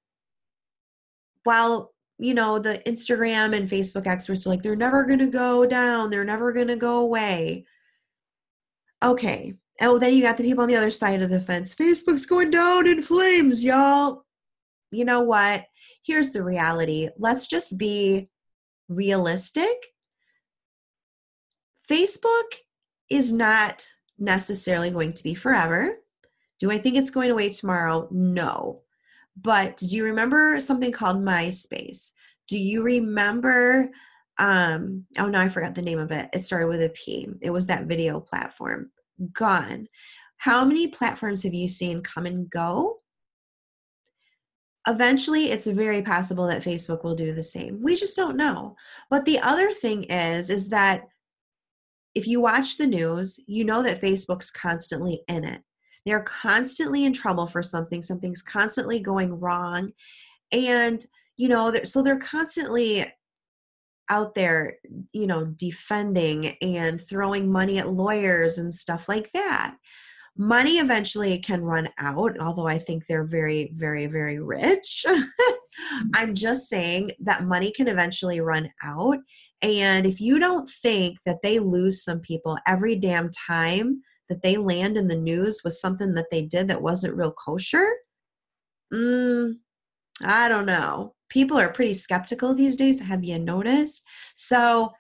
while 1.43 1.93
you 2.17 2.33
know 2.33 2.59
the 2.59 2.81
Instagram 2.85 3.55
and 3.55 3.69
Facebook 3.69 4.05
experts 4.05 4.45
are 4.45 4.49
like 4.49 4.61
they're 4.61 4.75
never 4.75 5.05
going 5.05 5.19
to 5.19 5.27
go 5.27 5.65
down, 5.65 6.09
they're 6.09 6.25
never 6.25 6.51
going 6.51 6.67
to 6.67 6.75
go 6.75 6.97
away. 6.97 7.65
Okay, 9.03 9.55
Oh, 9.81 9.97
then 9.97 10.13
you 10.13 10.21
got 10.21 10.35
the 10.37 10.43
people 10.43 10.63
on 10.63 10.67
the 10.67 10.75
other 10.75 10.91
side 10.91 11.21
of 11.21 11.29
the 11.29 11.39
fence. 11.39 11.73
Facebook's 11.73 12.25
going 12.25 12.51
down 12.51 12.85
in 12.85 13.01
flames, 13.01 13.63
y'all. 13.63 14.25
You 14.91 15.05
know 15.05 15.21
what? 15.21 15.65
Here's 16.05 16.31
the 16.31 16.43
reality. 16.43 17.09
Let's 17.17 17.47
just 17.47 17.77
be 17.77 18.29
realistic. 18.89 19.93
Facebook 21.89 22.55
is 23.09 23.31
not 23.31 23.87
necessarily 24.17 24.91
going 24.91 25.13
to 25.13 25.23
be 25.23 25.33
forever. 25.33 25.99
Do 26.59 26.71
I 26.71 26.77
think 26.77 26.97
it's 26.97 27.11
going 27.11 27.31
away 27.31 27.49
tomorrow? 27.49 28.07
No. 28.11 28.81
But 29.41 29.77
do 29.77 29.95
you 29.95 30.03
remember 30.03 30.59
something 30.59 30.91
called 30.91 31.23
MySpace? 31.23 32.11
Do 32.49 32.59
you 32.59 32.83
remember? 32.83 33.91
Um, 34.39 35.05
oh 35.17 35.27
no, 35.27 35.39
I 35.39 35.49
forgot 35.49 35.75
the 35.75 35.81
name 35.81 35.99
of 35.99 36.11
it. 36.11 36.29
It 36.33 36.39
started 36.39 36.67
with 36.67 36.81
a 36.81 36.89
P. 36.89 37.27
It 37.41 37.51
was 37.51 37.67
that 37.67 37.85
video 37.85 38.19
platform. 38.19 38.89
Gone. 39.33 39.87
How 40.37 40.63
many 40.63 40.87
platforms 40.87 41.43
have 41.43 41.53
you 41.53 41.67
seen 41.67 42.01
come 42.01 42.25
and 42.25 42.49
go? 42.49 42.99
Eventually, 44.87 45.51
it's 45.51 45.67
very 45.67 46.01
possible 46.01 46.47
that 46.47 46.63
Facebook 46.63 47.03
will 47.03 47.15
do 47.15 47.33
the 47.33 47.43
same. 47.43 47.83
We 47.83 47.97
just 47.97 48.15
don't 48.15 48.37
know. 48.37 48.75
But 49.09 49.25
the 49.25 49.39
other 49.39 49.73
thing 49.73 50.05
is, 50.05 50.49
is 50.49 50.69
that 50.69 51.03
if 52.15 52.25
you 52.25 52.39
watch 52.39 52.77
the 52.77 52.87
news, 52.87 53.39
you 53.45 53.65
know 53.65 53.83
that 53.83 54.01
Facebook's 54.01 54.49
constantly 54.49 55.21
in 55.27 55.43
it. 55.43 55.61
They're 56.05 56.23
constantly 56.23 57.05
in 57.05 57.13
trouble 57.13 57.45
for 57.45 57.61
something, 57.61 58.01
something's 58.01 58.41
constantly 58.41 58.99
going 58.99 59.37
wrong. 59.39 59.91
And, 60.51 61.03
you 61.35 61.49
know, 61.49 61.71
they're, 61.71 61.85
so 61.85 62.01
they're 62.01 62.17
constantly 62.17 63.05
out 64.09 64.35
there, 64.35 64.77
you 65.13 65.27
know, 65.27 65.45
defending 65.45 66.57
and 66.61 67.01
throwing 67.01 67.51
money 67.51 67.77
at 67.77 67.89
lawyers 67.89 68.57
and 68.57 68.73
stuff 68.73 69.07
like 69.07 69.31
that. 69.31 69.75
Money 70.37 70.77
eventually 70.77 71.37
can 71.39 71.63
run 71.63 71.89
out, 71.99 72.39
although 72.39 72.67
I 72.67 72.79
think 72.79 73.05
they're 73.05 73.25
very, 73.25 73.71
very, 73.75 74.07
very 74.07 74.39
rich. 74.39 75.05
I'm 76.15 76.33
just 76.33 76.69
saying 76.69 77.11
that 77.19 77.43
money 77.43 77.71
can 77.71 77.87
eventually 77.87 78.39
run 78.39 78.69
out. 78.83 79.17
And 79.61 80.05
if 80.05 80.21
you 80.21 80.39
don't 80.39 80.69
think 80.69 81.17
that 81.25 81.41
they 81.43 81.59
lose 81.59 82.03
some 82.03 82.21
people 82.21 82.57
every 82.65 82.95
damn 82.95 83.29
time 83.29 84.01
that 84.29 84.41
they 84.41 84.57
land 84.57 84.97
in 84.97 85.07
the 85.07 85.15
news 85.15 85.61
with 85.63 85.73
something 85.73 86.13
that 86.13 86.31
they 86.31 86.43
did 86.43 86.67
that 86.69 86.81
wasn't 86.81 87.17
real 87.17 87.33
kosher, 87.33 87.89
mm, 88.93 89.55
I 90.23 90.47
don't 90.47 90.65
know. 90.65 91.15
People 91.29 91.57
are 91.59 91.71
pretty 91.71 91.93
skeptical 91.93 92.53
these 92.53 92.75
days. 92.75 93.01
Have 93.01 93.23
you 93.23 93.39
noticed? 93.39 94.05
So, 94.33 94.93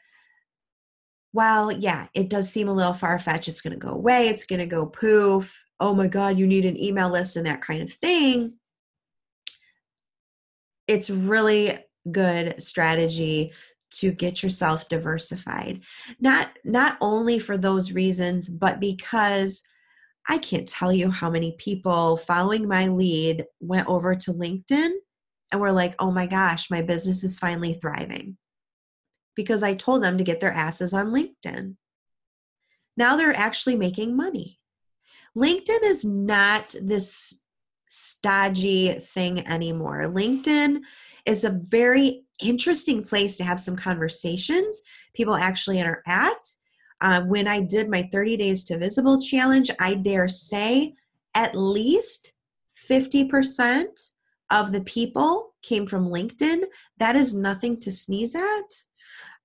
well, 1.33 1.71
yeah, 1.71 2.07
it 2.13 2.29
does 2.29 2.51
seem 2.51 2.67
a 2.67 2.73
little 2.73 2.93
far 2.93 3.19
fetched, 3.19 3.47
it's 3.47 3.61
going 3.61 3.73
to 3.73 3.79
go 3.79 3.93
away, 3.93 4.27
it's 4.27 4.45
going 4.45 4.59
to 4.59 4.65
go 4.65 4.85
poof. 4.85 5.63
Oh 5.79 5.93
my 5.93 6.07
God, 6.07 6.37
you 6.37 6.47
need 6.47 6.65
an 6.65 6.81
email 6.81 7.09
list 7.09 7.35
and 7.35 7.45
that 7.45 7.61
kind 7.61 7.81
of 7.81 7.91
thing. 7.91 8.53
It's 10.87 11.09
really 11.09 11.77
good 12.11 12.61
strategy 12.61 13.53
to 13.91 14.11
get 14.11 14.43
yourself 14.43 14.87
diversified 14.87 15.81
not 16.19 16.49
not 16.63 16.97
only 17.01 17.39
for 17.39 17.57
those 17.57 17.91
reasons 17.91 18.49
but 18.49 18.79
because 18.79 19.63
i 20.27 20.37
can't 20.37 20.67
tell 20.67 20.93
you 20.93 21.09
how 21.09 21.29
many 21.29 21.55
people 21.57 22.17
following 22.17 22.67
my 22.67 22.87
lead 22.87 23.45
went 23.59 23.87
over 23.87 24.15
to 24.15 24.31
linkedin 24.31 24.91
and 25.51 25.61
were 25.61 25.71
like 25.71 25.95
oh 25.99 26.11
my 26.11 26.27
gosh 26.27 26.69
my 26.69 26.81
business 26.81 27.23
is 27.23 27.39
finally 27.39 27.73
thriving 27.73 28.37
because 29.35 29.63
i 29.63 29.73
told 29.73 30.03
them 30.03 30.17
to 30.17 30.23
get 30.23 30.39
their 30.39 30.51
asses 30.51 30.93
on 30.93 31.07
linkedin 31.07 31.75
now 32.97 33.15
they're 33.15 33.35
actually 33.35 33.75
making 33.75 34.15
money 34.15 34.59
linkedin 35.37 35.83
is 35.83 36.05
not 36.05 36.75
this 36.81 37.43
stodgy 37.87 38.93
thing 38.93 39.45
anymore 39.47 40.03
linkedin 40.03 40.81
is 41.25 41.43
a 41.43 41.59
very 41.67 42.23
interesting 42.39 43.03
place 43.03 43.37
to 43.37 43.43
have 43.43 43.59
some 43.59 43.75
conversations. 43.75 44.81
People 45.13 45.35
actually 45.35 45.79
interact. 45.79 46.55
Uh, 47.01 47.21
when 47.23 47.47
I 47.47 47.61
did 47.61 47.89
my 47.89 48.09
30 48.11 48.37
Days 48.37 48.63
to 48.65 48.77
Visible 48.77 49.21
challenge, 49.21 49.69
I 49.79 49.93
dare 49.93 50.27
say 50.27 50.95
at 51.33 51.55
least 51.55 52.33
50% 52.89 53.85
of 54.51 54.71
the 54.71 54.81
people 54.81 55.53
came 55.61 55.85
from 55.85 56.09
LinkedIn. 56.09 56.63
That 56.97 57.15
is 57.15 57.33
nothing 57.33 57.79
to 57.81 57.91
sneeze 57.91 58.35
at. 58.35 58.73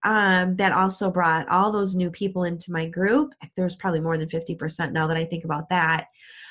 Um, 0.06 0.56
that 0.56 0.72
also 0.72 1.10
brought 1.10 1.48
all 1.48 1.72
those 1.72 1.94
new 1.94 2.10
people 2.10 2.44
into 2.44 2.70
my 2.70 2.86
group. 2.86 3.32
There 3.56 3.64
was 3.64 3.76
probably 3.76 4.00
more 4.00 4.18
than 4.18 4.28
50% 4.28 4.92
now 4.92 5.06
that 5.06 5.16
I 5.16 5.24
think 5.24 5.44
about 5.44 5.70
that. 5.70 6.08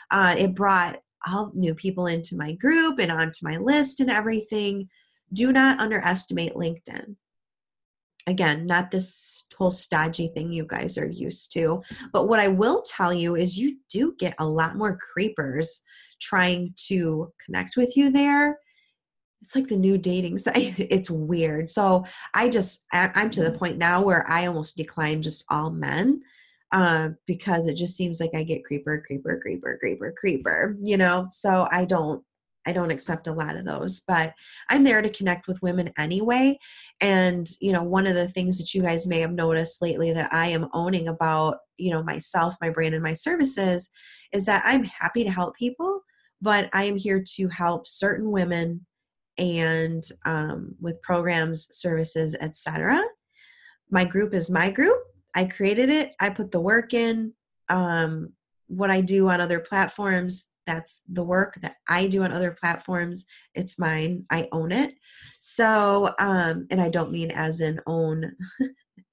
Uh, 0.10 0.36
it 0.38 0.55
brought 0.55 1.00
all 1.27 1.51
new 1.53 1.75
people 1.75 2.07
into 2.07 2.36
my 2.36 2.53
group 2.53 3.00
and 3.00 3.12
onto 3.12 3.39
my 3.43 3.57
list 3.57 4.00
and 4.00 4.10
everything 4.10 4.89
do 5.31 5.51
not 5.51 5.79
underestimate 5.79 6.53
LinkedIn. 6.53 7.15
Again, 8.25 8.65
not 8.65 8.92
this 8.92 9.48
whole 9.58 9.72
stodgy 9.72 10.30
thing 10.34 10.51
you 10.51 10.65
guys 10.65 10.98
are 10.98 11.10
used 11.10 11.51
to. 11.53 11.82
But 12.12 12.27
what 12.27 12.39
I 12.39 12.48
will 12.48 12.82
tell 12.82 13.13
you 13.13 13.36
is 13.36 13.60
you 13.60 13.77
do 13.89 14.15
get 14.18 14.36
a 14.39 14.48
lot 14.48 14.77
more 14.77 14.98
creepers 14.98 15.82
trying 16.22 16.74
to 16.88 17.32
connect 17.44 17.75
with 17.75 17.98
you 17.98 18.10
there. 18.10 18.60
It's 19.42 19.56
like 19.56 19.68
the 19.68 19.75
new 19.75 19.98
dating 19.98 20.38
site. 20.38 20.80
It's 20.80 21.10
weird. 21.10 21.68
So 21.68 22.06
I 22.34 22.48
just, 22.50 22.86
I'm 22.94 23.30
to 23.32 23.44
the 23.44 23.51
point 23.51 23.77
now 23.77 24.01
where 24.01 24.25
I 24.30 24.46
almost 24.46 24.77
decline 24.77 25.22
just 25.22 25.44
all 25.50 25.70
men 25.70 26.22
uh, 26.72 27.10
because 27.27 27.68
it 27.68 27.75
just 27.75 27.96
seems 27.98 28.20
like 28.20 28.32
I 28.34 28.44
get 28.44 28.63
creeper, 28.63 29.03
creeper, 29.06 29.39
creeper, 29.42 29.77
creeper, 29.80 30.13
creeper, 30.18 30.77
you 30.82 30.98
know? 30.98 31.27
So 31.32 31.68
I 31.72 31.86
don't, 31.86 32.24
I 32.65 32.74
don't 32.74 32.91
accept 32.91 33.27
a 33.27 33.34
lot 33.34 33.55
of 33.55 33.65
those, 33.65 34.01
but 34.08 34.34
I'm 34.70 34.84
there 34.84 35.01
to 35.01 35.10
connect 35.10 35.48
with 35.48 35.62
women 35.62 35.91
anyway. 35.98 36.60
And, 37.01 37.48
you 37.60 37.72
know, 37.72 37.84
one 37.84 38.08
of 38.08 38.15
the 38.15 38.27
things 38.27 38.58
that 38.58 38.74
you 38.74 38.82
guys 38.82 39.08
may 39.08 39.20
have 39.20 39.34
noticed 39.34 39.82
lately 39.82 40.13
that 40.13 40.34
I 40.34 40.48
am 40.48 40.70
owning 40.74 41.08
about, 41.08 41.58
you 41.77 41.91
know, 41.91 42.03
myself, 42.03 42.55
my 42.62 42.70
brand, 42.70 42.93
and 42.93 43.03
my 43.03 43.13
services 43.13 43.89
is 44.32 44.46
that 44.46 44.63
I'm 44.65 44.84
happy 44.84 45.24
to 45.24 45.32
help 45.32 45.55
people, 45.55 46.01
but 46.41 46.70
I 46.74 46.86
am 46.86 46.96
here 46.96 47.24
to 47.36 47.48
help 47.50 47.88
certain 47.88 48.32
women 48.32 48.86
and 49.38 50.03
um, 50.25 50.75
with 50.79 51.01
programs, 51.01 51.67
services, 51.75 52.36
etc. 52.39 53.03
My 53.89 54.05
group 54.05 54.34
is 54.34 54.50
my 54.50 54.72
group. 54.72 54.98
I 55.36 55.46
created 55.46 55.89
it. 55.89 56.13
I 56.20 56.29
put 56.29 56.51
the 56.51 56.60
work 56.62 56.93
in. 56.93 57.34
Um, 57.70 58.34
what 58.67 58.89
I 58.89 59.01
do 59.01 59.29
on 59.29 59.41
other 59.41 59.60
platforms 59.60 60.50
that's 60.65 61.01
the 61.12 61.24
work 61.24 61.55
that 61.62 61.75
I 61.88 62.08
do 62.08 62.24
on 62.24 62.32
other 62.32 62.51
platforms. 62.51 63.25
It's 63.53 63.79
mine. 63.79 64.25
I 64.29 64.48
own 64.51 64.72
it. 64.72 64.96
So, 65.39 66.13
um, 66.20 66.67
and 66.70 66.82
I 66.82 66.89
don't 66.89 67.12
mean 67.12 67.32
as 67.32 67.62
in 67.62 67.79
own. 67.86 68.36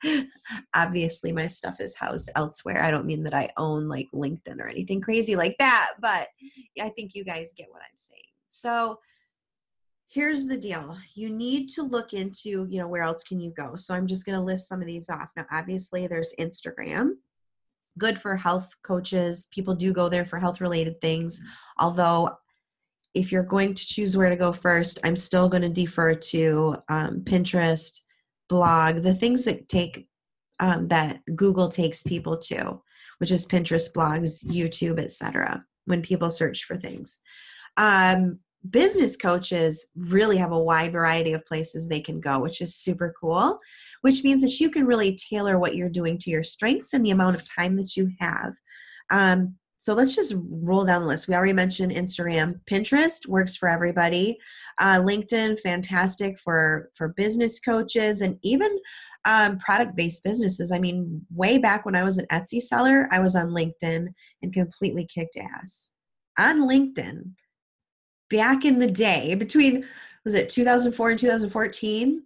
Obviously, 0.74 1.32
my 1.32 1.46
stuff 1.46 1.80
is 1.80 1.96
housed 1.96 2.30
elsewhere. 2.36 2.82
I 2.82 2.90
don't 2.90 3.06
mean 3.06 3.22
that 3.24 3.34
I 3.34 3.50
own 3.56 3.88
like 3.88 4.08
LinkedIn 4.14 4.58
or 4.58 4.68
anything 4.68 5.00
crazy 5.00 5.36
like 5.36 5.56
that, 5.58 5.92
but 6.00 6.28
I 6.80 6.88
think 6.90 7.14
you 7.14 7.24
guys 7.24 7.54
get 7.56 7.70
what 7.70 7.82
I'm 7.82 7.96
saying. 7.96 8.22
So, 8.48 8.98
here's 10.12 10.48
the 10.48 10.56
deal 10.56 10.96
you 11.14 11.30
need 11.30 11.68
to 11.68 11.82
look 11.84 12.12
into 12.12 12.66
you 12.68 12.78
know 12.78 12.88
where 12.88 13.02
else 13.04 13.22
can 13.22 13.38
you 13.38 13.52
go 13.56 13.76
so 13.76 13.94
i'm 13.94 14.08
just 14.08 14.26
going 14.26 14.36
to 14.36 14.44
list 14.44 14.68
some 14.68 14.80
of 14.80 14.86
these 14.86 15.08
off 15.08 15.28
now 15.36 15.46
obviously 15.52 16.08
there's 16.08 16.34
instagram 16.40 17.12
good 18.00 18.20
for 18.20 18.34
health 18.34 18.74
coaches. 18.82 19.46
People 19.52 19.74
do 19.76 19.92
go 19.92 20.08
there 20.08 20.24
for 20.24 20.40
health 20.40 20.60
related 20.60 21.00
things. 21.00 21.40
Although, 21.78 22.30
if 23.14 23.30
you're 23.30 23.44
going 23.44 23.74
to 23.74 23.86
choose 23.86 24.16
where 24.16 24.30
to 24.30 24.36
go 24.36 24.52
first, 24.52 24.98
I'm 25.04 25.16
still 25.16 25.48
going 25.48 25.62
to 25.62 25.68
defer 25.68 26.14
to 26.14 26.76
um, 26.88 27.20
Pinterest, 27.20 28.00
blog, 28.48 29.02
the 29.02 29.14
things 29.14 29.44
that 29.44 29.68
take 29.68 30.08
um, 30.58 30.88
that 30.88 31.20
Google 31.36 31.68
takes 31.68 32.02
people 32.02 32.36
to, 32.36 32.82
which 33.18 33.30
is 33.30 33.46
Pinterest, 33.46 33.92
blogs, 33.92 34.44
YouTube, 34.46 34.98
etc. 34.98 35.64
When 35.84 36.02
people 36.02 36.30
search 36.30 36.64
for 36.64 36.76
things. 36.76 37.20
Um, 37.76 38.40
business 38.68 39.16
coaches 39.16 39.86
really 39.96 40.36
have 40.36 40.52
a 40.52 40.58
wide 40.58 40.92
variety 40.92 41.32
of 41.32 41.46
places 41.46 41.88
they 41.88 42.00
can 42.00 42.20
go, 42.20 42.38
which 42.38 42.60
is 42.60 42.74
super 42.74 43.14
cool, 43.18 43.58
which 44.02 44.22
means 44.22 44.42
that 44.42 44.60
you 44.60 44.70
can 44.70 44.86
really 44.86 45.16
tailor 45.16 45.58
what 45.58 45.76
you're 45.76 45.88
doing 45.88 46.18
to 46.18 46.30
your 46.30 46.44
strengths 46.44 46.92
and 46.92 47.04
the 47.04 47.10
amount 47.10 47.36
of 47.36 47.48
time 47.50 47.76
that 47.76 47.96
you 47.96 48.10
have. 48.20 48.52
Um, 49.10 49.54
so 49.78 49.94
let's 49.94 50.14
just 50.14 50.34
roll 50.36 50.84
down 50.84 51.00
the 51.00 51.08
list. 51.08 51.26
We 51.26 51.34
already 51.34 51.54
mentioned 51.54 51.92
Instagram. 51.92 52.60
Pinterest 52.70 53.26
works 53.26 53.56
for 53.56 53.66
everybody. 53.66 54.38
Uh, 54.78 55.00
LinkedIn, 55.00 55.58
fantastic 55.60 56.38
for, 56.38 56.90
for 56.94 57.14
business 57.16 57.58
coaches 57.60 58.20
and 58.20 58.38
even 58.42 58.78
um, 59.24 59.58
product 59.58 59.96
based 59.96 60.22
businesses. 60.22 60.70
I 60.70 60.78
mean, 60.78 61.24
way 61.34 61.56
back 61.56 61.86
when 61.86 61.96
I 61.96 62.04
was 62.04 62.18
an 62.18 62.26
Etsy 62.30 62.60
seller, 62.60 63.08
I 63.10 63.20
was 63.20 63.34
on 63.34 63.48
LinkedIn 63.48 64.08
and 64.42 64.52
completely 64.52 65.06
kicked 65.06 65.38
ass. 65.38 65.92
On 66.38 66.68
LinkedIn, 66.68 67.32
back 68.30 68.64
in 68.64 68.78
the 68.78 68.90
day 68.90 69.34
between 69.34 69.86
was 70.24 70.34
it 70.34 70.48
2004 70.48 71.10
and 71.10 71.18
2014 71.18 72.22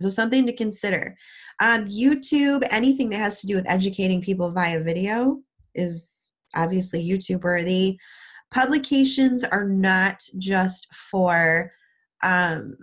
so 0.00 0.08
something 0.08 0.46
to 0.46 0.52
consider. 0.52 1.16
Um, 1.60 1.86
youtube 1.88 2.66
anything 2.70 3.10
that 3.10 3.18
has 3.18 3.40
to 3.40 3.46
do 3.46 3.54
with 3.54 3.68
educating 3.68 4.22
people 4.22 4.50
via 4.50 4.80
video 4.80 5.40
is 5.74 6.30
obviously 6.54 7.06
youtube 7.06 7.42
worthy. 7.42 7.98
Publications 8.50 9.44
are 9.44 9.68
not 9.68 10.20
just 10.38 10.92
for 10.92 11.70
um, 12.22 12.76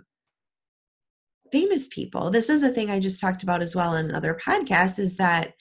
famous 1.52 1.88
people. 1.88 2.30
This 2.30 2.48
is 2.48 2.62
a 2.62 2.70
thing 2.70 2.90
i 2.90 3.00
just 3.00 3.20
talked 3.20 3.42
about 3.42 3.62
as 3.62 3.74
well 3.74 3.96
in 3.96 4.08
another 4.08 4.38
podcast 4.44 4.98
is 4.98 5.16
that 5.16 5.54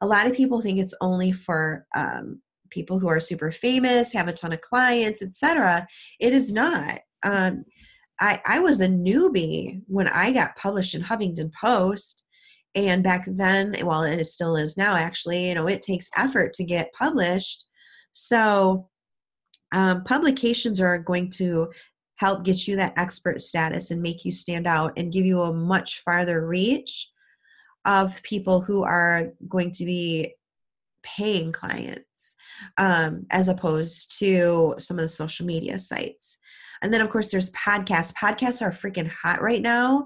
a 0.00 0.06
lot 0.06 0.26
of 0.26 0.32
people 0.32 0.60
think 0.60 0.78
it's 0.78 0.94
only 1.00 1.30
for 1.30 1.86
um, 1.94 2.40
people 2.72 2.98
who 2.98 3.08
are 3.08 3.20
super 3.20 3.52
famous, 3.52 4.12
have 4.12 4.28
a 4.28 4.32
ton 4.32 4.52
of 4.52 4.60
clients, 4.60 5.22
etc. 5.22 5.86
It 6.18 6.32
is 6.32 6.52
not. 6.52 7.00
Um, 7.22 7.64
I, 8.20 8.40
I 8.46 8.58
was 8.60 8.80
a 8.80 8.88
newbie 8.88 9.82
when 9.86 10.08
I 10.08 10.32
got 10.32 10.56
published 10.56 10.94
in 10.94 11.02
Huffington 11.02 11.52
Post. 11.52 12.24
And 12.74 13.02
back 13.02 13.24
then, 13.26 13.76
well, 13.84 14.02
it 14.02 14.24
still 14.24 14.56
is 14.56 14.76
now 14.76 14.96
actually, 14.96 15.48
you 15.48 15.54
know, 15.54 15.68
it 15.68 15.82
takes 15.82 16.10
effort 16.16 16.52
to 16.54 16.64
get 16.64 16.92
published. 16.98 17.66
So 18.12 18.88
um, 19.72 20.04
publications 20.04 20.80
are 20.80 20.98
going 20.98 21.30
to 21.30 21.70
help 22.16 22.44
get 22.44 22.68
you 22.68 22.76
that 22.76 22.94
expert 22.96 23.40
status 23.40 23.90
and 23.90 24.00
make 24.00 24.24
you 24.24 24.30
stand 24.30 24.66
out 24.66 24.92
and 24.96 25.12
give 25.12 25.26
you 25.26 25.42
a 25.42 25.52
much 25.52 26.00
farther 26.00 26.46
reach 26.46 27.10
of 27.84 28.22
people 28.22 28.60
who 28.60 28.84
are 28.84 29.32
going 29.48 29.72
to 29.72 29.84
be 29.84 30.34
paying 31.02 31.50
clients 31.50 32.36
um, 32.78 33.26
as 33.30 33.48
opposed 33.48 34.18
to 34.18 34.74
some 34.78 34.98
of 34.98 35.02
the 35.02 35.08
social 35.08 35.46
media 35.46 35.78
sites. 35.78 36.38
And 36.82 36.92
then, 36.92 37.00
of 37.00 37.10
course, 37.10 37.30
there's 37.30 37.50
podcasts. 37.52 38.12
Podcasts 38.14 38.60
are 38.60 38.72
freaking 38.72 39.08
hot 39.10 39.40
right 39.40 39.62
now. 39.62 40.04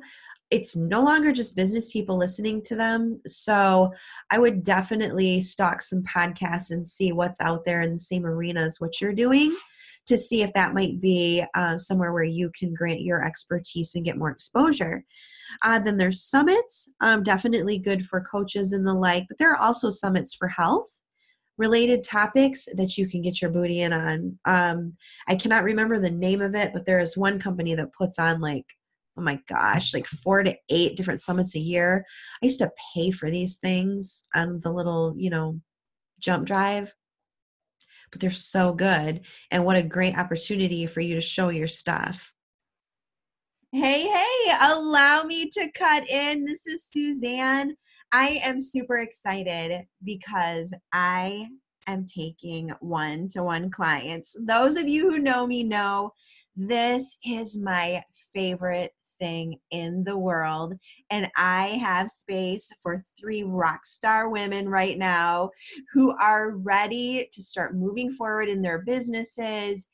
It's 0.50 0.76
no 0.76 1.02
longer 1.02 1.32
just 1.32 1.56
business 1.56 1.88
people 1.88 2.16
listening 2.16 2.62
to 2.66 2.76
them. 2.76 3.20
So 3.26 3.92
I 4.30 4.38
would 4.38 4.62
definitely 4.62 5.40
stalk 5.40 5.82
some 5.82 6.02
podcasts 6.02 6.70
and 6.70 6.86
see 6.86 7.12
what's 7.12 7.40
out 7.40 7.64
there 7.64 7.80
in 7.80 7.92
the 7.92 7.98
same 7.98 8.24
arena 8.24 8.62
as 8.62 8.76
what 8.78 9.00
you're 9.00 9.14
doing 9.14 9.56
to 10.06 10.16
see 10.16 10.42
if 10.42 10.52
that 10.52 10.74
might 10.74 11.00
be 11.00 11.42
uh, 11.54 11.78
somewhere 11.78 12.12
where 12.12 12.22
you 12.22 12.52
can 12.56 12.72
grant 12.74 13.00
your 13.00 13.24
expertise 13.24 13.94
and 13.94 14.04
get 14.04 14.18
more 14.18 14.30
exposure. 14.30 15.04
Uh, 15.62 15.78
then 15.78 15.96
there's 15.96 16.22
summits, 16.22 16.90
um, 17.00 17.22
definitely 17.22 17.78
good 17.78 18.06
for 18.06 18.20
coaches 18.20 18.72
and 18.72 18.86
the 18.86 18.94
like, 18.94 19.24
but 19.28 19.38
there 19.38 19.50
are 19.50 19.60
also 19.60 19.90
summits 19.90 20.34
for 20.34 20.48
health 20.48 20.88
related 21.58 22.04
topics 22.04 22.68
that 22.74 22.98
you 22.98 23.08
can 23.08 23.22
get 23.22 23.40
your 23.40 23.50
booty 23.50 23.80
in 23.80 23.92
on. 23.92 24.38
Um, 24.44 24.94
I 25.28 25.36
cannot 25.36 25.64
remember 25.64 25.98
the 25.98 26.10
name 26.10 26.40
of 26.40 26.54
it, 26.54 26.72
but 26.72 26.86
there 26.86 26.98
is 26.98 27.16
one 27.16 27.38
company 27.38 27.74
that 27.74 27.92
puts 27.92 28.18
on 28.18 28.40
like, 28.40 28.66
oh 29.16 29.22
my 29.22 29.40
gosh, 29.48 29.94
like 29.94 30.06
four 30.06 30.42
to 30.42 30.56
eight 30.68 30.96
different 30.96 31.20
summits 31.20 31.54
a 31.54 31.60
year. 31.60 32.04
I 32.42 32.46
used 32.46 32.58
to 32.58 32.72
pay 32.94 33.10
for 33.10 33.30
these 33.30 33.56
things 33.56 34.26
on 34.34 34.60
the 34.60 34.70
little, 34.70 35.14
you 35.16 35.30
know, 35.30 35.60
jump 36.18 36.46
drive, 36.46 36.94
but 38.10 38.20
they're 38.20 38.30
so 38.30 38.74
good. 38.74 39.22
And 39.50 39.64
what 39.64 39.76
a 39.76 39.82
great 39.82 40.18
opportunity 40.18 40.86
for 40.86 41.00
you 41.00 41.14
to 41.14 41.20
show 41.20 41.48
your 41.48 41.68
stuff. 41.68 42.32
Hey, 43.72 44.02
hey, 44.02 44.56
allow 44.62 45.24
me 45.24 45.48
to 45.50 45.70
cut 45.74 46.08
in. 46.08 46.44
This 46.44 46.66
is 46.66 46.84
Suzanne. 46.84 47.76
I 48.12 48.40
am 48.44 48.60
super 48.60 48.98
excited 48.98 49.86
because 50.04 50.74
I 50.92 51.48
am 51.86 52.04
taking 52.04 52.70
one 52.80 53.28
to 53.28 53.42
one 53.42 53.70
clients. 53.70 54.36
Those 54.46 54.76
of 54.76 54.88
you 54.88 55.10
who 55.10 55.18
know 55.18 55.46
me 55.46 55.62
know 55.64 56.12
this 56.56 57.16
is 57.24 57.58
my 57.58 58.02
favorite 58.34 58.92
thing 59.18 59.58
in 59.70 60.04
the 60.04 60.16
world. 60.16 60.74
And 61.10 61.28
I 61.36 61.78
have 61.82 62.10
space 62.10 62.70
for 62.82 63.02
three 63.18 63.42
rock 63.44 63.84
star 63.86 64.28
women 64.28 64.68
right 64.68 64.98
now 64.98 65.50
who 65.92 66.16
are 66.18 66.50
ready 66.50 67.28
to 67.32 67.42
start 67.42 67.76
moving 67.76 68.12
forward 68.12 68.48
in 68.48 68.62
their 68.62 68.82
businesses 68.82 69.86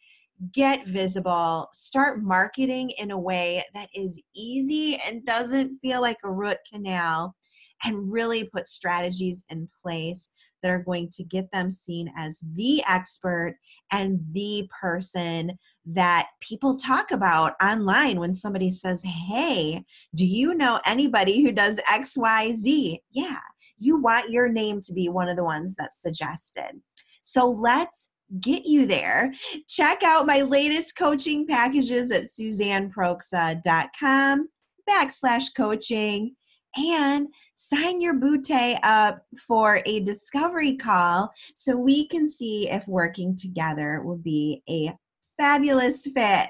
get 0.51 0.87
visible, 0.87 1.69
start 1.73 2.23
marketing 2.23 2.91
in 2.99 3.13
a 3.13 3.19
way 3.19 3.63
that 3.75 3.89
is 3.95 4.21
easy 4.35 4.97
and 5.07 5.25
doesn't 5.25 5.79
feel 5.81 6.01
like 6.01 6.19
a 6.25 6.31
root 6.33 6.59
canal, 6.73 7.37
and 7.85 8.13
really 8.13 8.49
put 8.53 8.67
strategies 8.67 9.45
in 9.51 9.69
place 9.83 10.31
that 10.63 10.71
are 10.71 10.83
going 10.83 11.11
to 11.11 11.25
get 11.25 11.51
them 11.51 11.71
seen 11.71 12.11
as 12.17 12.41
the 12.55 12.83
expert 12.89 13.57
and 13.91 14.21
the 14.33 14.69
person 14.81 15.59
that 15.85 16.29
people 16.41 16.77
talk 16.77 17.11
about 17.11 17.55
online 17.63 18.21
when 18.21 18.33
somebody 18.33 18.71
says, 18.71 19.03
Hey, 19.05 19.85
do 20.15 20.25
you 20.25 20.55
know 20.55 20.81
anybody 20.87 21.43
who 21.43 21.53
does 21.53 21.81
XYZ? 21.91 23.01
Yeah, 23.11 23.41
you 23.79 24.01
want 24.01 24.31
your 24.31 24.49
name 24.49 24.81
to 24.83 24.93
be 24.93 25.09
one 25.09 25.29
of 25.29 25.37
the 25.37 25.45
ones 25.45 25.75
that's 25.77 26.01
suggested. 26.01 26.81
So 27.23 27.49
let's 27.49 28.11
get 28.41 28.65
you 28.65 28.87
there. 28.87 29.35
Check 29.69 30.03
out 30.05 30.27
my 30.27 30.41
latest 30.43 30.97
coaching 30.97 31.47
packages 31.47 32.11
at 32.11 32.25
suzanneproksa.com 32.25 34.49
backslash 34.89 35.55
coaching 35.57 36.35
and 36.77 37.29
sign 37.55 38.01
your 38.01 38.15
bootay 38.15 38.79
up 38.83 39.25
for 39.47 39.83
a 39.87 40.01
discovery 40.01 40.77
call 40.77 41.33
so 41.55 41.77
we 41.77 42.07
can 42.09 42.29
see 42.29 42.71
if 42.71 42.87
working 42.89 43.37
together 43.37 44.03
will 44.03 44.17
be 44.17 44.63
a 44.69 44.93
fabulous 45.37 46.07
fit. 46.07 46.49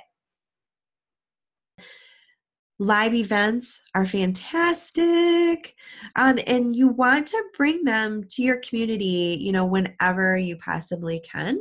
Live 2.78 3.14
events 3.14 3.82
are 3.94 4.04
fantastic, 4.04 5.76
um, 6.16 6.38
and 6.48 6.74
you 6.74 6.88
want 6.88 7.28
to 7.28 7.44
bring 7.56 7.84
them 7.84 8.24
to 8.30 8.42
your 8.42 8.56
community, 8.56 9.38
you 9.40 9.52
know, 9.52 9.64
whenever 9.64 10.36
you 10.36 10.56
possibly 10.56 11.20
can 11.20 11.60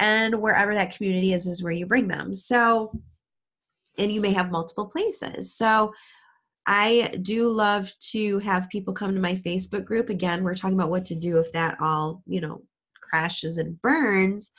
and 0.00 0.40
wherever 0.40 0.74
that 0.74 0.96
community 0.96 1.32
is 1.32 1.46
is 1.46 1.62
where 1.62 1.72
you 1.72 1.86
bring 1.86 2.08
them 2.08 2.34
so 2.34 2.90
and 3.98 4.10
you 4.10 4.20
may 4.20 4.32
have 4.32 4.50
multiple 4.50 4.86
places 4.86 5.54
so 5.54 5.92
i 6.66 7.14
do 7.22 7.48
love 7.48 7.90
to 7.98 8.38
have 8.38 8.68
people 8.70 8.94
come 8.94 9.14
to 9.14 9.20
my 9.20 9.34
facebook 9.36 9.84
group. 9.84 10.08
Again 10.08 10.44
we're 10.44 10.54
talking 10.54 10.76
about 10.76 10.90
what 10.90 11.04
to 11.06 11.14
do 11.14 11.38
if 11.38 11.52
that 11.52 11.76
all 11.80 12.22
you 12.26 12.40
know 12.40 12.62
crashes 13.00 13.58
and 13.58 13.80
burns. 13.82 14.52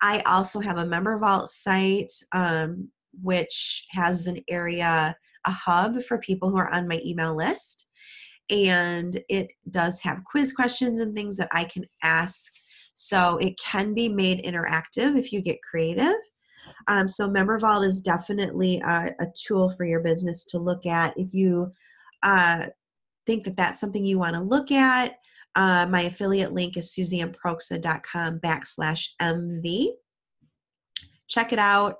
I 0.00 0.20
also 0.20 0.60
have 0.60 0.78
a 0.78 0.84
MemberVault 0.84 1.48
site 1.48 2.12
um, 2.32 2.90
which 3.20 3.86
has 3.90 4.28
an 4.28 4.40
area 4.48 5.16
a 5.44 5.50
hub 5.50 6.02
for 6.02 6.18
people 6.18 6.50
who 6.50 6.58
are 6.58 6.72
on 6.72 6.88
my 6.88 7.00
email 7.04 7.34
list. 7.34 7.88
And 8.50 9.20
it 9.28 9.48
does 9.70 10.00
have 10.02 10.24
quiz 10.30 10.52
questions 10.52 11.00
and 11.00 11.14
things 11.14 11.36
that 11.36 11.48
i 11.52 11.64
can 11.64 11.84
ask. 12.02 12.52
So 12.94 13.36
it 13.38 13.58
can 13.58 13.94
be 13.94 14.08
made 14.08 14.44
interactive 14.44 15.18
if 15.18 15.32
you 15.32 15.42
get 15.42 15.58
creative. 15.68 16.14
Um, 16.88 17.08
so 17.08 17.28
MemberVault 17.28 17.86
is 17.86 18.00
definitely 18.00 18.80
a, 18.80 19.14
a, 19.20 19.26
tool 19.46 19.70
for 19.70 19.84
your 19.84 20.00
business 20.00 20.44
to 20.46 20.58
look 20.58 20.86
at. 20.86 21.12
If 21.16 21.34
you 21.34 21.72
uh, 22.22 22.66
think 23.26 23.44
that 23.44 23.56
that's 23.56 23.78
something 23.78 24.04
you 24.04 24.18
want 24.18 24.34
to 24.34 24.40
look 24.40 24.72
at, 24.72 25.16
uh, 25.54 25.86
my 25.86 26.02
affiliate 26.02 26.54
link 26.54 26.76
is 26.76 26.94
suzanneproksa.com 26.98 28.40
backslash 28.40 29.08
MV. 29.20 29.88
Check 31.26 31.52
it 31.52 31.58
out. 31.58 31.96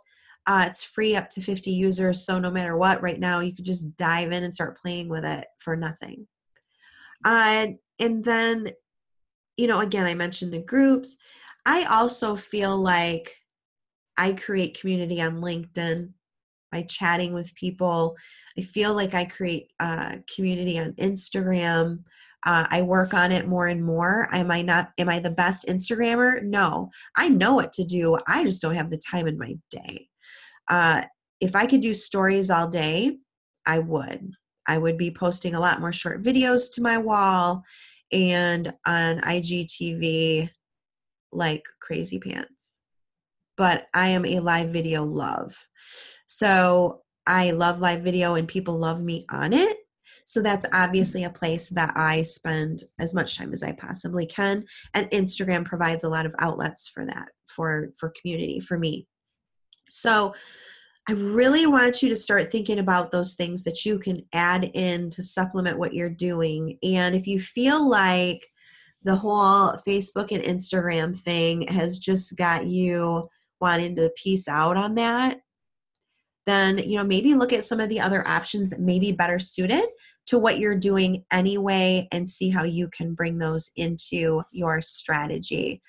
Uh, 0.47 0.65
it's 0.67 0.83
free 0.83 1.15
up 1.15 1.29
to 1.29 1.43
50 1.43 1.71
users, 1.71 2.25
so 2.25 2.39
no 2.39 2.51
matter 2.51 2.79
what, 2.79 3.03
right 3.03 3.21
now 3.21 3.41
you 3.41 3.55
can 3.55 3.67
just 3.67 3.95
dive 3.99 4.33
in 4.33 4.45
and 4.45 4.55
start 4.55 4.79
playing 4.79 5.11
with 5.11 5.25
it 5.25 5.47
for 5.59 5.77
nothing. 5.77 6.27
Uh, 7.25 7.67
and 7.99 8.25
then 8.25 8.71
you 9.59 9.67
know, 9.67 9.81
again, 9.81 10.07
I 10.07 10.15
mentioned 10.15 10.53
the 10.53 10.61
groups. 10.61 11.19
I 11.67 11.85
also 11.85 12.37
feel 12.37 12.79
like 12.79 13.35
I 14.19 14.33
create 14.33 14.79
community 14.79 15.23
on 15.23 15.41
LinkedIn 15.41 16.11
by 16.71 16.83
chatting 16.83 17.33
with 17.33 17.55
people. 17.55 18.17
I 18.59 18.63
feel 18.63 18.95
like 18.95 19.15
I 19.15 19.25
create 19.25 19.73
uh, 19.81 20.17
community 20.35 20.79
on 20.79 20.93
Instagram. 20.95 22.01
Uh, 22.45 22.67
I 22.69 22.83
work 22.83 23.15
on 23.15 23.33
it 23.33 23.49
more 23.49 23.67
and 23.67 23.85
more. 23.85 24.29
Am 24.33 24.51
I 24.51 24.63
not? 24.63 24.91
Am 24.99 25.09
I 25.09 25.19
the 25.21 25.31
best 25.31 25.67
Instagrammer? 25.67 26.43
No, 26.43 26.91
I 27.17 27.29
know 27.29 27.55
what 27.55 27.73
to 27.73 27.85
do. 27.85 28.19
I 28.29 28.45
just 28.45 28.61
don't 28.61 28.75
have 28.75 28.91
the 28.91 28.99
time 28.99 29.27
in 29.27 29.39
my 29.39 29.57
day. 29.71 30.09
Uh, 30.69 31.03
if 31.41 31.57
I 31.57 31.67
could 31.67 31.81
do 31.81 31.95
stories 31.95 32.51
all 32.51 32.69
day, 32.69 33.19
I 33.67 33.79
would. 33.79 34.33
I 34.67 34.79
would 34.79 34.99
be 34.99 35.11
posting 35.11 35.55
a 35.55 35.61
lot 35.61 35.81
more 35.81 35.93
short 35.93 36.23
videos 36.23 36.73
to 36.75 36.83
my 36.83 36.99
wall 36.99 37.65
and 38.13 38.73
on 38.87 39.21
IGTV 39.21 40.51
like 41.33 41.65
crazy 41.81 42.19
pants. 42.19 42.83
But 43.59 43.89
I 43.93 44.09
am 44.09 44.25
a 44.25 44.41
live 44.41 44.71
video 44.71 45.05
love. 45.05 45.55
So 46.27 47.03
I 47.27 47.51
love 47.51 47.81
live 47.81 48.01
video 48.01 48.37
and 48.37 48.49
people 48.49 48.79
love 48.79 49.03
me 49.03 49.27
on 49.31 49.53
it. 49.53 49.77
So 50.25 50.41
that's 50.41 50.67
obviously 50.73 51.25
a 51.25 51.31
place 51.31 51.69
that 51.71 51.93
I 51.97 52.23
spend 52.23 52.85
as 52.99 53.15
much 53.15 53.37
time 53.37 53.53
as 53.53 53.63
I 53.63 53.73
possibly 53.73 54.27
can. 54.27 54.65
And 54.95 55.11
Instagram 55.11 55.65
provides 55.65 56.05
a 56.05 56.09
lot 56.09 56.27
of 56.27 56.35
outlets 56.39 56.89
for 56.89 57.05
that, 57.05 57.29
for, 57.47 57.91
for 57.99 58.13
community, 58.21 58.61
for 58.61 58.79
me. 58.79 59.07
So 59.91 60.35
I 61.09 61.13
really 61.13 61.67
want 61.67 62.03
you 62.03 62.11
to 62.11 62.17
start 62.17 62.53
thinking 62.53 62.79
about 62.79 63.11
those 63.11 63.35
things 63.35 63.65
that 63.65 63.87
you 63.87 63.99
can 63.99 64.23
add 64.35 64.71
in 64.75 65.09
to 65.11 65.23
supplement 65.23 65.79
what 65.79 65.95
you're 65.95 66.11
doing. 66.11 66.79
And 66.83 67.15
if 67.15 67.27
you 67.27 67.41
feel 67.41 67.89
like 67.89 68.47
the 69.05 69.17
whole 69.17 69.73
Facebook 69.87 70.31
and 70.31 70.45
Instagram 70.45 71.19
thing 71.19 71.67
has 71.69 71.99
just 71.99 72.37
got 72.37 72.67
you 72.67 73.29
wanting 73.61 73.95
to 73.97 74.11
piece 74.11 74.49
out 74.49 74.77
on 74.77 74.95
that, 74.97 75.41
then 76.47 76.79
you 76.79 76.97
know 76.97 77.05
maybe 77.05 77.35
look 77.35 77.53
at 77.53 77.65
some 77.65 77.81
of 77.81 77.89
the 77.89 78.01
other 78.01 78.27
options 78.27 78.71
that 78.71 78.81
may 78.81 78.99
be 78.99 79.13
better 79.13 79.39
suited 79.39 79.85
to 80.27 80.39
what 80.39 80.59
you're 80.59 80.77
doing 80.77 81.25
anyway 81.33 82.07
and 82.13 82.29
see 82.29 82.51
how 82.51 82.63
you 82.63 82.89
can 82.89 83.15
bring 83.15 83.39
those 83.39 83.71
into 83.77 84.43
your 84.53 84.81
strategy. 84.83 85.83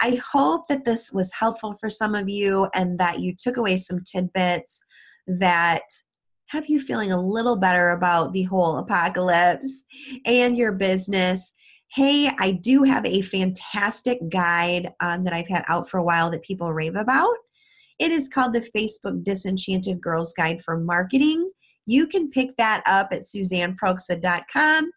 I 0.00 0.20
hope 0.32 0.68
that 0.68 0.84
this 0.84 1.12
was 1.12 1.34
helpful 1.34 1.74
for 1.74 1.90
some 1.90 2.14
of 2.14 2.28
you 2.28 2.68
and 2.72 2.98
that 2.98 3.20
you 3.20 3.34
took 3.36 3.56
away 3.56 3.76
some 3.76 4.00
tidbits 4.04 4.84
that 5.26 5.82
have 6.46 6.66
you 6.66 6.80
feeling 6.80 7.12
a 7.12 7.20
little 7.20 7.56
better 7.56 7.90
about 7.90 8.32
the 8.32 8.44
whole 8.44 8.78
apocalypse 8.78 9.84
and 10.24 10.56
your 10.56 10.72
business. 10.72 11.54
Hey, 11.92 12.30
I 12.38 12.52
do 12.52 12.84
have 12.84 13.04
a 13.04 13.20
fantastic 13.20 14.18
guide 14.28 14.92
um, 15.00 15.24
that 15.24 15.32
I've 15.32 15.48
had 15.48 15.64
out 15.66 15.88
for 15.88 15.98
a 15.98 16.04
while 16.04 16.30
that 16.30 16.42
people 16.42 16.72
rave 16.72 16.94
about. 16.94 17.34
It 17.98 18.12
is 18.12 18.28
called 18.28 18.52
the 18.52 18.68
Facebook 18.74 19.24
Disenchanted 19.24 20.00
Girls 20.00 20.32
Guide 20.32 20.62
for 20.62 20.78
Marketing. 20.78 21.50
You 21.86 22.06
can 22.06 22.30
pick 22.30 22.56
that 22.56 22.82
up 22.86 23.08
at 23.12 23.22
suzanneproksa.com 23.22 24.90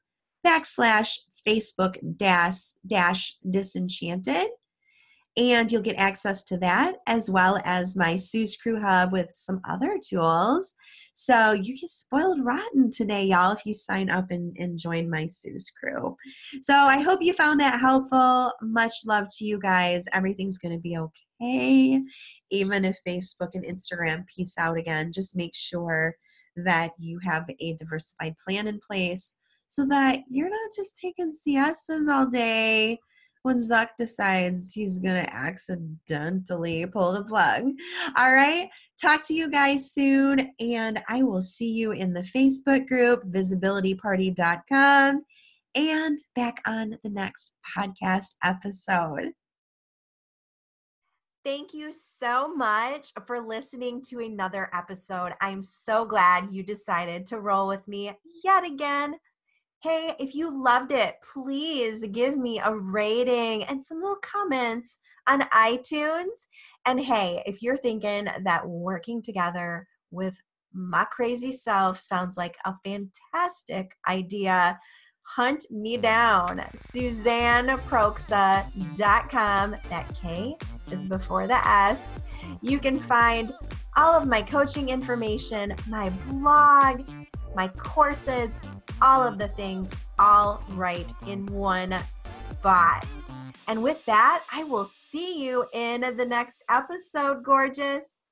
backslash 0.45 1.17
Facebook 1.45 1.97
dash, 2.15 2.73
dash 2.85 3.37
disenchanted 3.49 4.49
and 5.35 5.71
you'll 5.71 5.81
get 5.81 5.95
access 5.95 6.43
to 6.43 6.57
that 6.57 6.95
as 7.07 7.29
well 7.29 7.59
as 7.65 7.95
my 7.95 8.15
Sue's 8.15 8.55
Crew 8.55 8.79
Hub 8.79 9.11
with 9.11 9.31
some 9.33 9.61
other 9.67 9.99
tools. 10.03 10.75
So 11.15 11.51
you 11.51 11.77
get 11.77 11.89
spoiled 11.89 12.43
rotten 12.43 12.91
today, 12.91 13.25
y'all, 13.25 13.51
if 13.51 13.65
you 13.65 13.73
sign 13.73 14.09
up 14.09 14.31
and, 14.31 14.55
and 14.57 14.79
join 14.79 15.09
my 15.09 15.25
Sue's 15.27 15.71
Crew. 15.71 16.15
So 16.61 16.73
I 16.73 17.01
hope 17.01 17.21
you 17.21 17.33
found 17.33 17.59
that 17.59 17.79
helpful. 17.79 18.51
Much 18.61 18.93
love 19.05 19.27
to 19.37 19.45
you 19.45 19.59
guys. 19.59 20.05
Everything's 20.13 20.57
going 20.57 20.73
to 20.73 20.81
be 20.81 20.97
okay. 20.97 22.01
Even 22.49 22.85
if 22.85 22.97
Facebook 23.07 23.49
and 23.53 23.65
Instagram 23.65 24.25
peace 24.27 24.57
out 24.57 24.77
again, 24.77 25.11
just 25.11 25.35
make 25.35 25.55
sure 25.55 26.15
that 26.55 26.91
you 26.97 27.19
have 27.23 27.49
a 27.59 27.75
diversified 27.75 28.35
plan 28.43 28.67
in 28.67 28.79
place 28.79 29.35
so 29.67 29.87
that 29.87 30.19
you're 30.29 30.49
not 30.49 30.69
just 30.75 30.97
taking 30.97 31.33
siestas 31.33 32.07
all 32.07 32.27
day 32.27 32.99
when 33.43 33.57
Zuck 33.57 33.89
decides 33.97 34.73
he's 34.73 34.97
going 34.97 35.23
to 35.23 35.33
accidentally 35.33 36.85
pull 36.87 37.13
the 37.13 37.23
plug. 37.23 37.65
All 38.17 38.33
right. 38.33 38.69
Talk 39.01 39.25
to 39.27 39.33
you 39.33 39.51
guys 39.51 39.91
soon. 39.91 40.51
And 40.59 41.01
I 41.07 41.23
will 41.23 41.41
see 41.41 41.71
you 41.71 41.91
in 41.91 42.13
the 42.13 42.21
Facebook 42.21 42.87
group, 42.87 43.23
visibilityparty.com, 43.25 45.21
and 45.75 46.17
back 46.35 46.61
on 46.65 46.97
the 47.03 47.09
next 47.09 47.55
podcast 47.77 48.35
episode. 48.43 49.33
Thank 51.43 51.73
you 51.73 51.91
so 51.91 52.55
much 52.55 53.11
for 53.27 53.41
listening 53.41 54.01
to 54.03 54.19
another 54.19 54.69
episode. 54.73 55.33
I'm 55.41 55.61
so 55.61 56.05
glad 56.05 56.51
you 56.51 56.63
decided 56.63 57.25
to 57.27 57.41
roll 57.41 57.67
with 57.67 57.85
me 57.85 58.13
yet 58.45 58.63
again. 58.63 59.15
Hey, 59.83 60.15
if 60.17 60.33
you 60.33 60.63
loved 60.63 60.93
it, 60.93 61.15
please 61.33 62.05
give 62.13 62.37
me 62.37 62.57
a 62.57 62.73
rating 62.73 63.65
and 63.65 63.83
some 63.83 63.99
little 63.99 64.15
comments 64.21 64.99
on 65.27 65.41
iTunes. 65.41 66.45
And 66.85 67.03
hey, 67.03 67.43
if 67.45 67.61
you're 67.61 67.75
thinking 67.75 68.29
that 68.45 68.65
working 68.65 69.21
together 69.21 69.85
with 70.09 70.41
my 70.73 71.03
crazy 71.11 71.51
self 71.51 71.99
sounds 71.99 72.37
like 72.37 72.55
a 72.63 72.75
fantastic 72.85 73.91
idea, 74.07 74.79
hunt 75.23 75.65
me 75.69 75.97
down. 75.97 76.63
SuzanneProksa.com. 76.77 79.75
That 79.89 80.15
K 80.15 80.55
is 80.91 81.05
before 81.05 81.45
the 81.45 81.67
S. 81.67 82.19
You 82.61 82.79
can 82.79 83.01
find 83.01 83.51
all 83.97 84.13
of 84.13 84.29
my 84.29 84.43
coaching 84.43 84.87
information, 84.87 85.75
my 85.89 86.09
blog, 86.29 87.01
my 87.55 87.67
courses, 87.67 88.57
all 89.01 89.21
of 89.21 89.37
the 89.37 89.47
things 89.49 89.95
all 90.19 90.63
right 90.71 91.11
in 91.27 91.45
one 91.47 91.95
spot. 92.19 93.05
And 93.67 93.81
with 93.81 94.03
that, 94.05 94.43
I 94.51 94.63
will 94.63 94.85
see 94.85 95.43
you 95.43 95.65
in 95.73 96.01
the 96.01 96.25
next 96.25 96.63
episode, 96.69 97.43
gorgeous. 97.43 98.22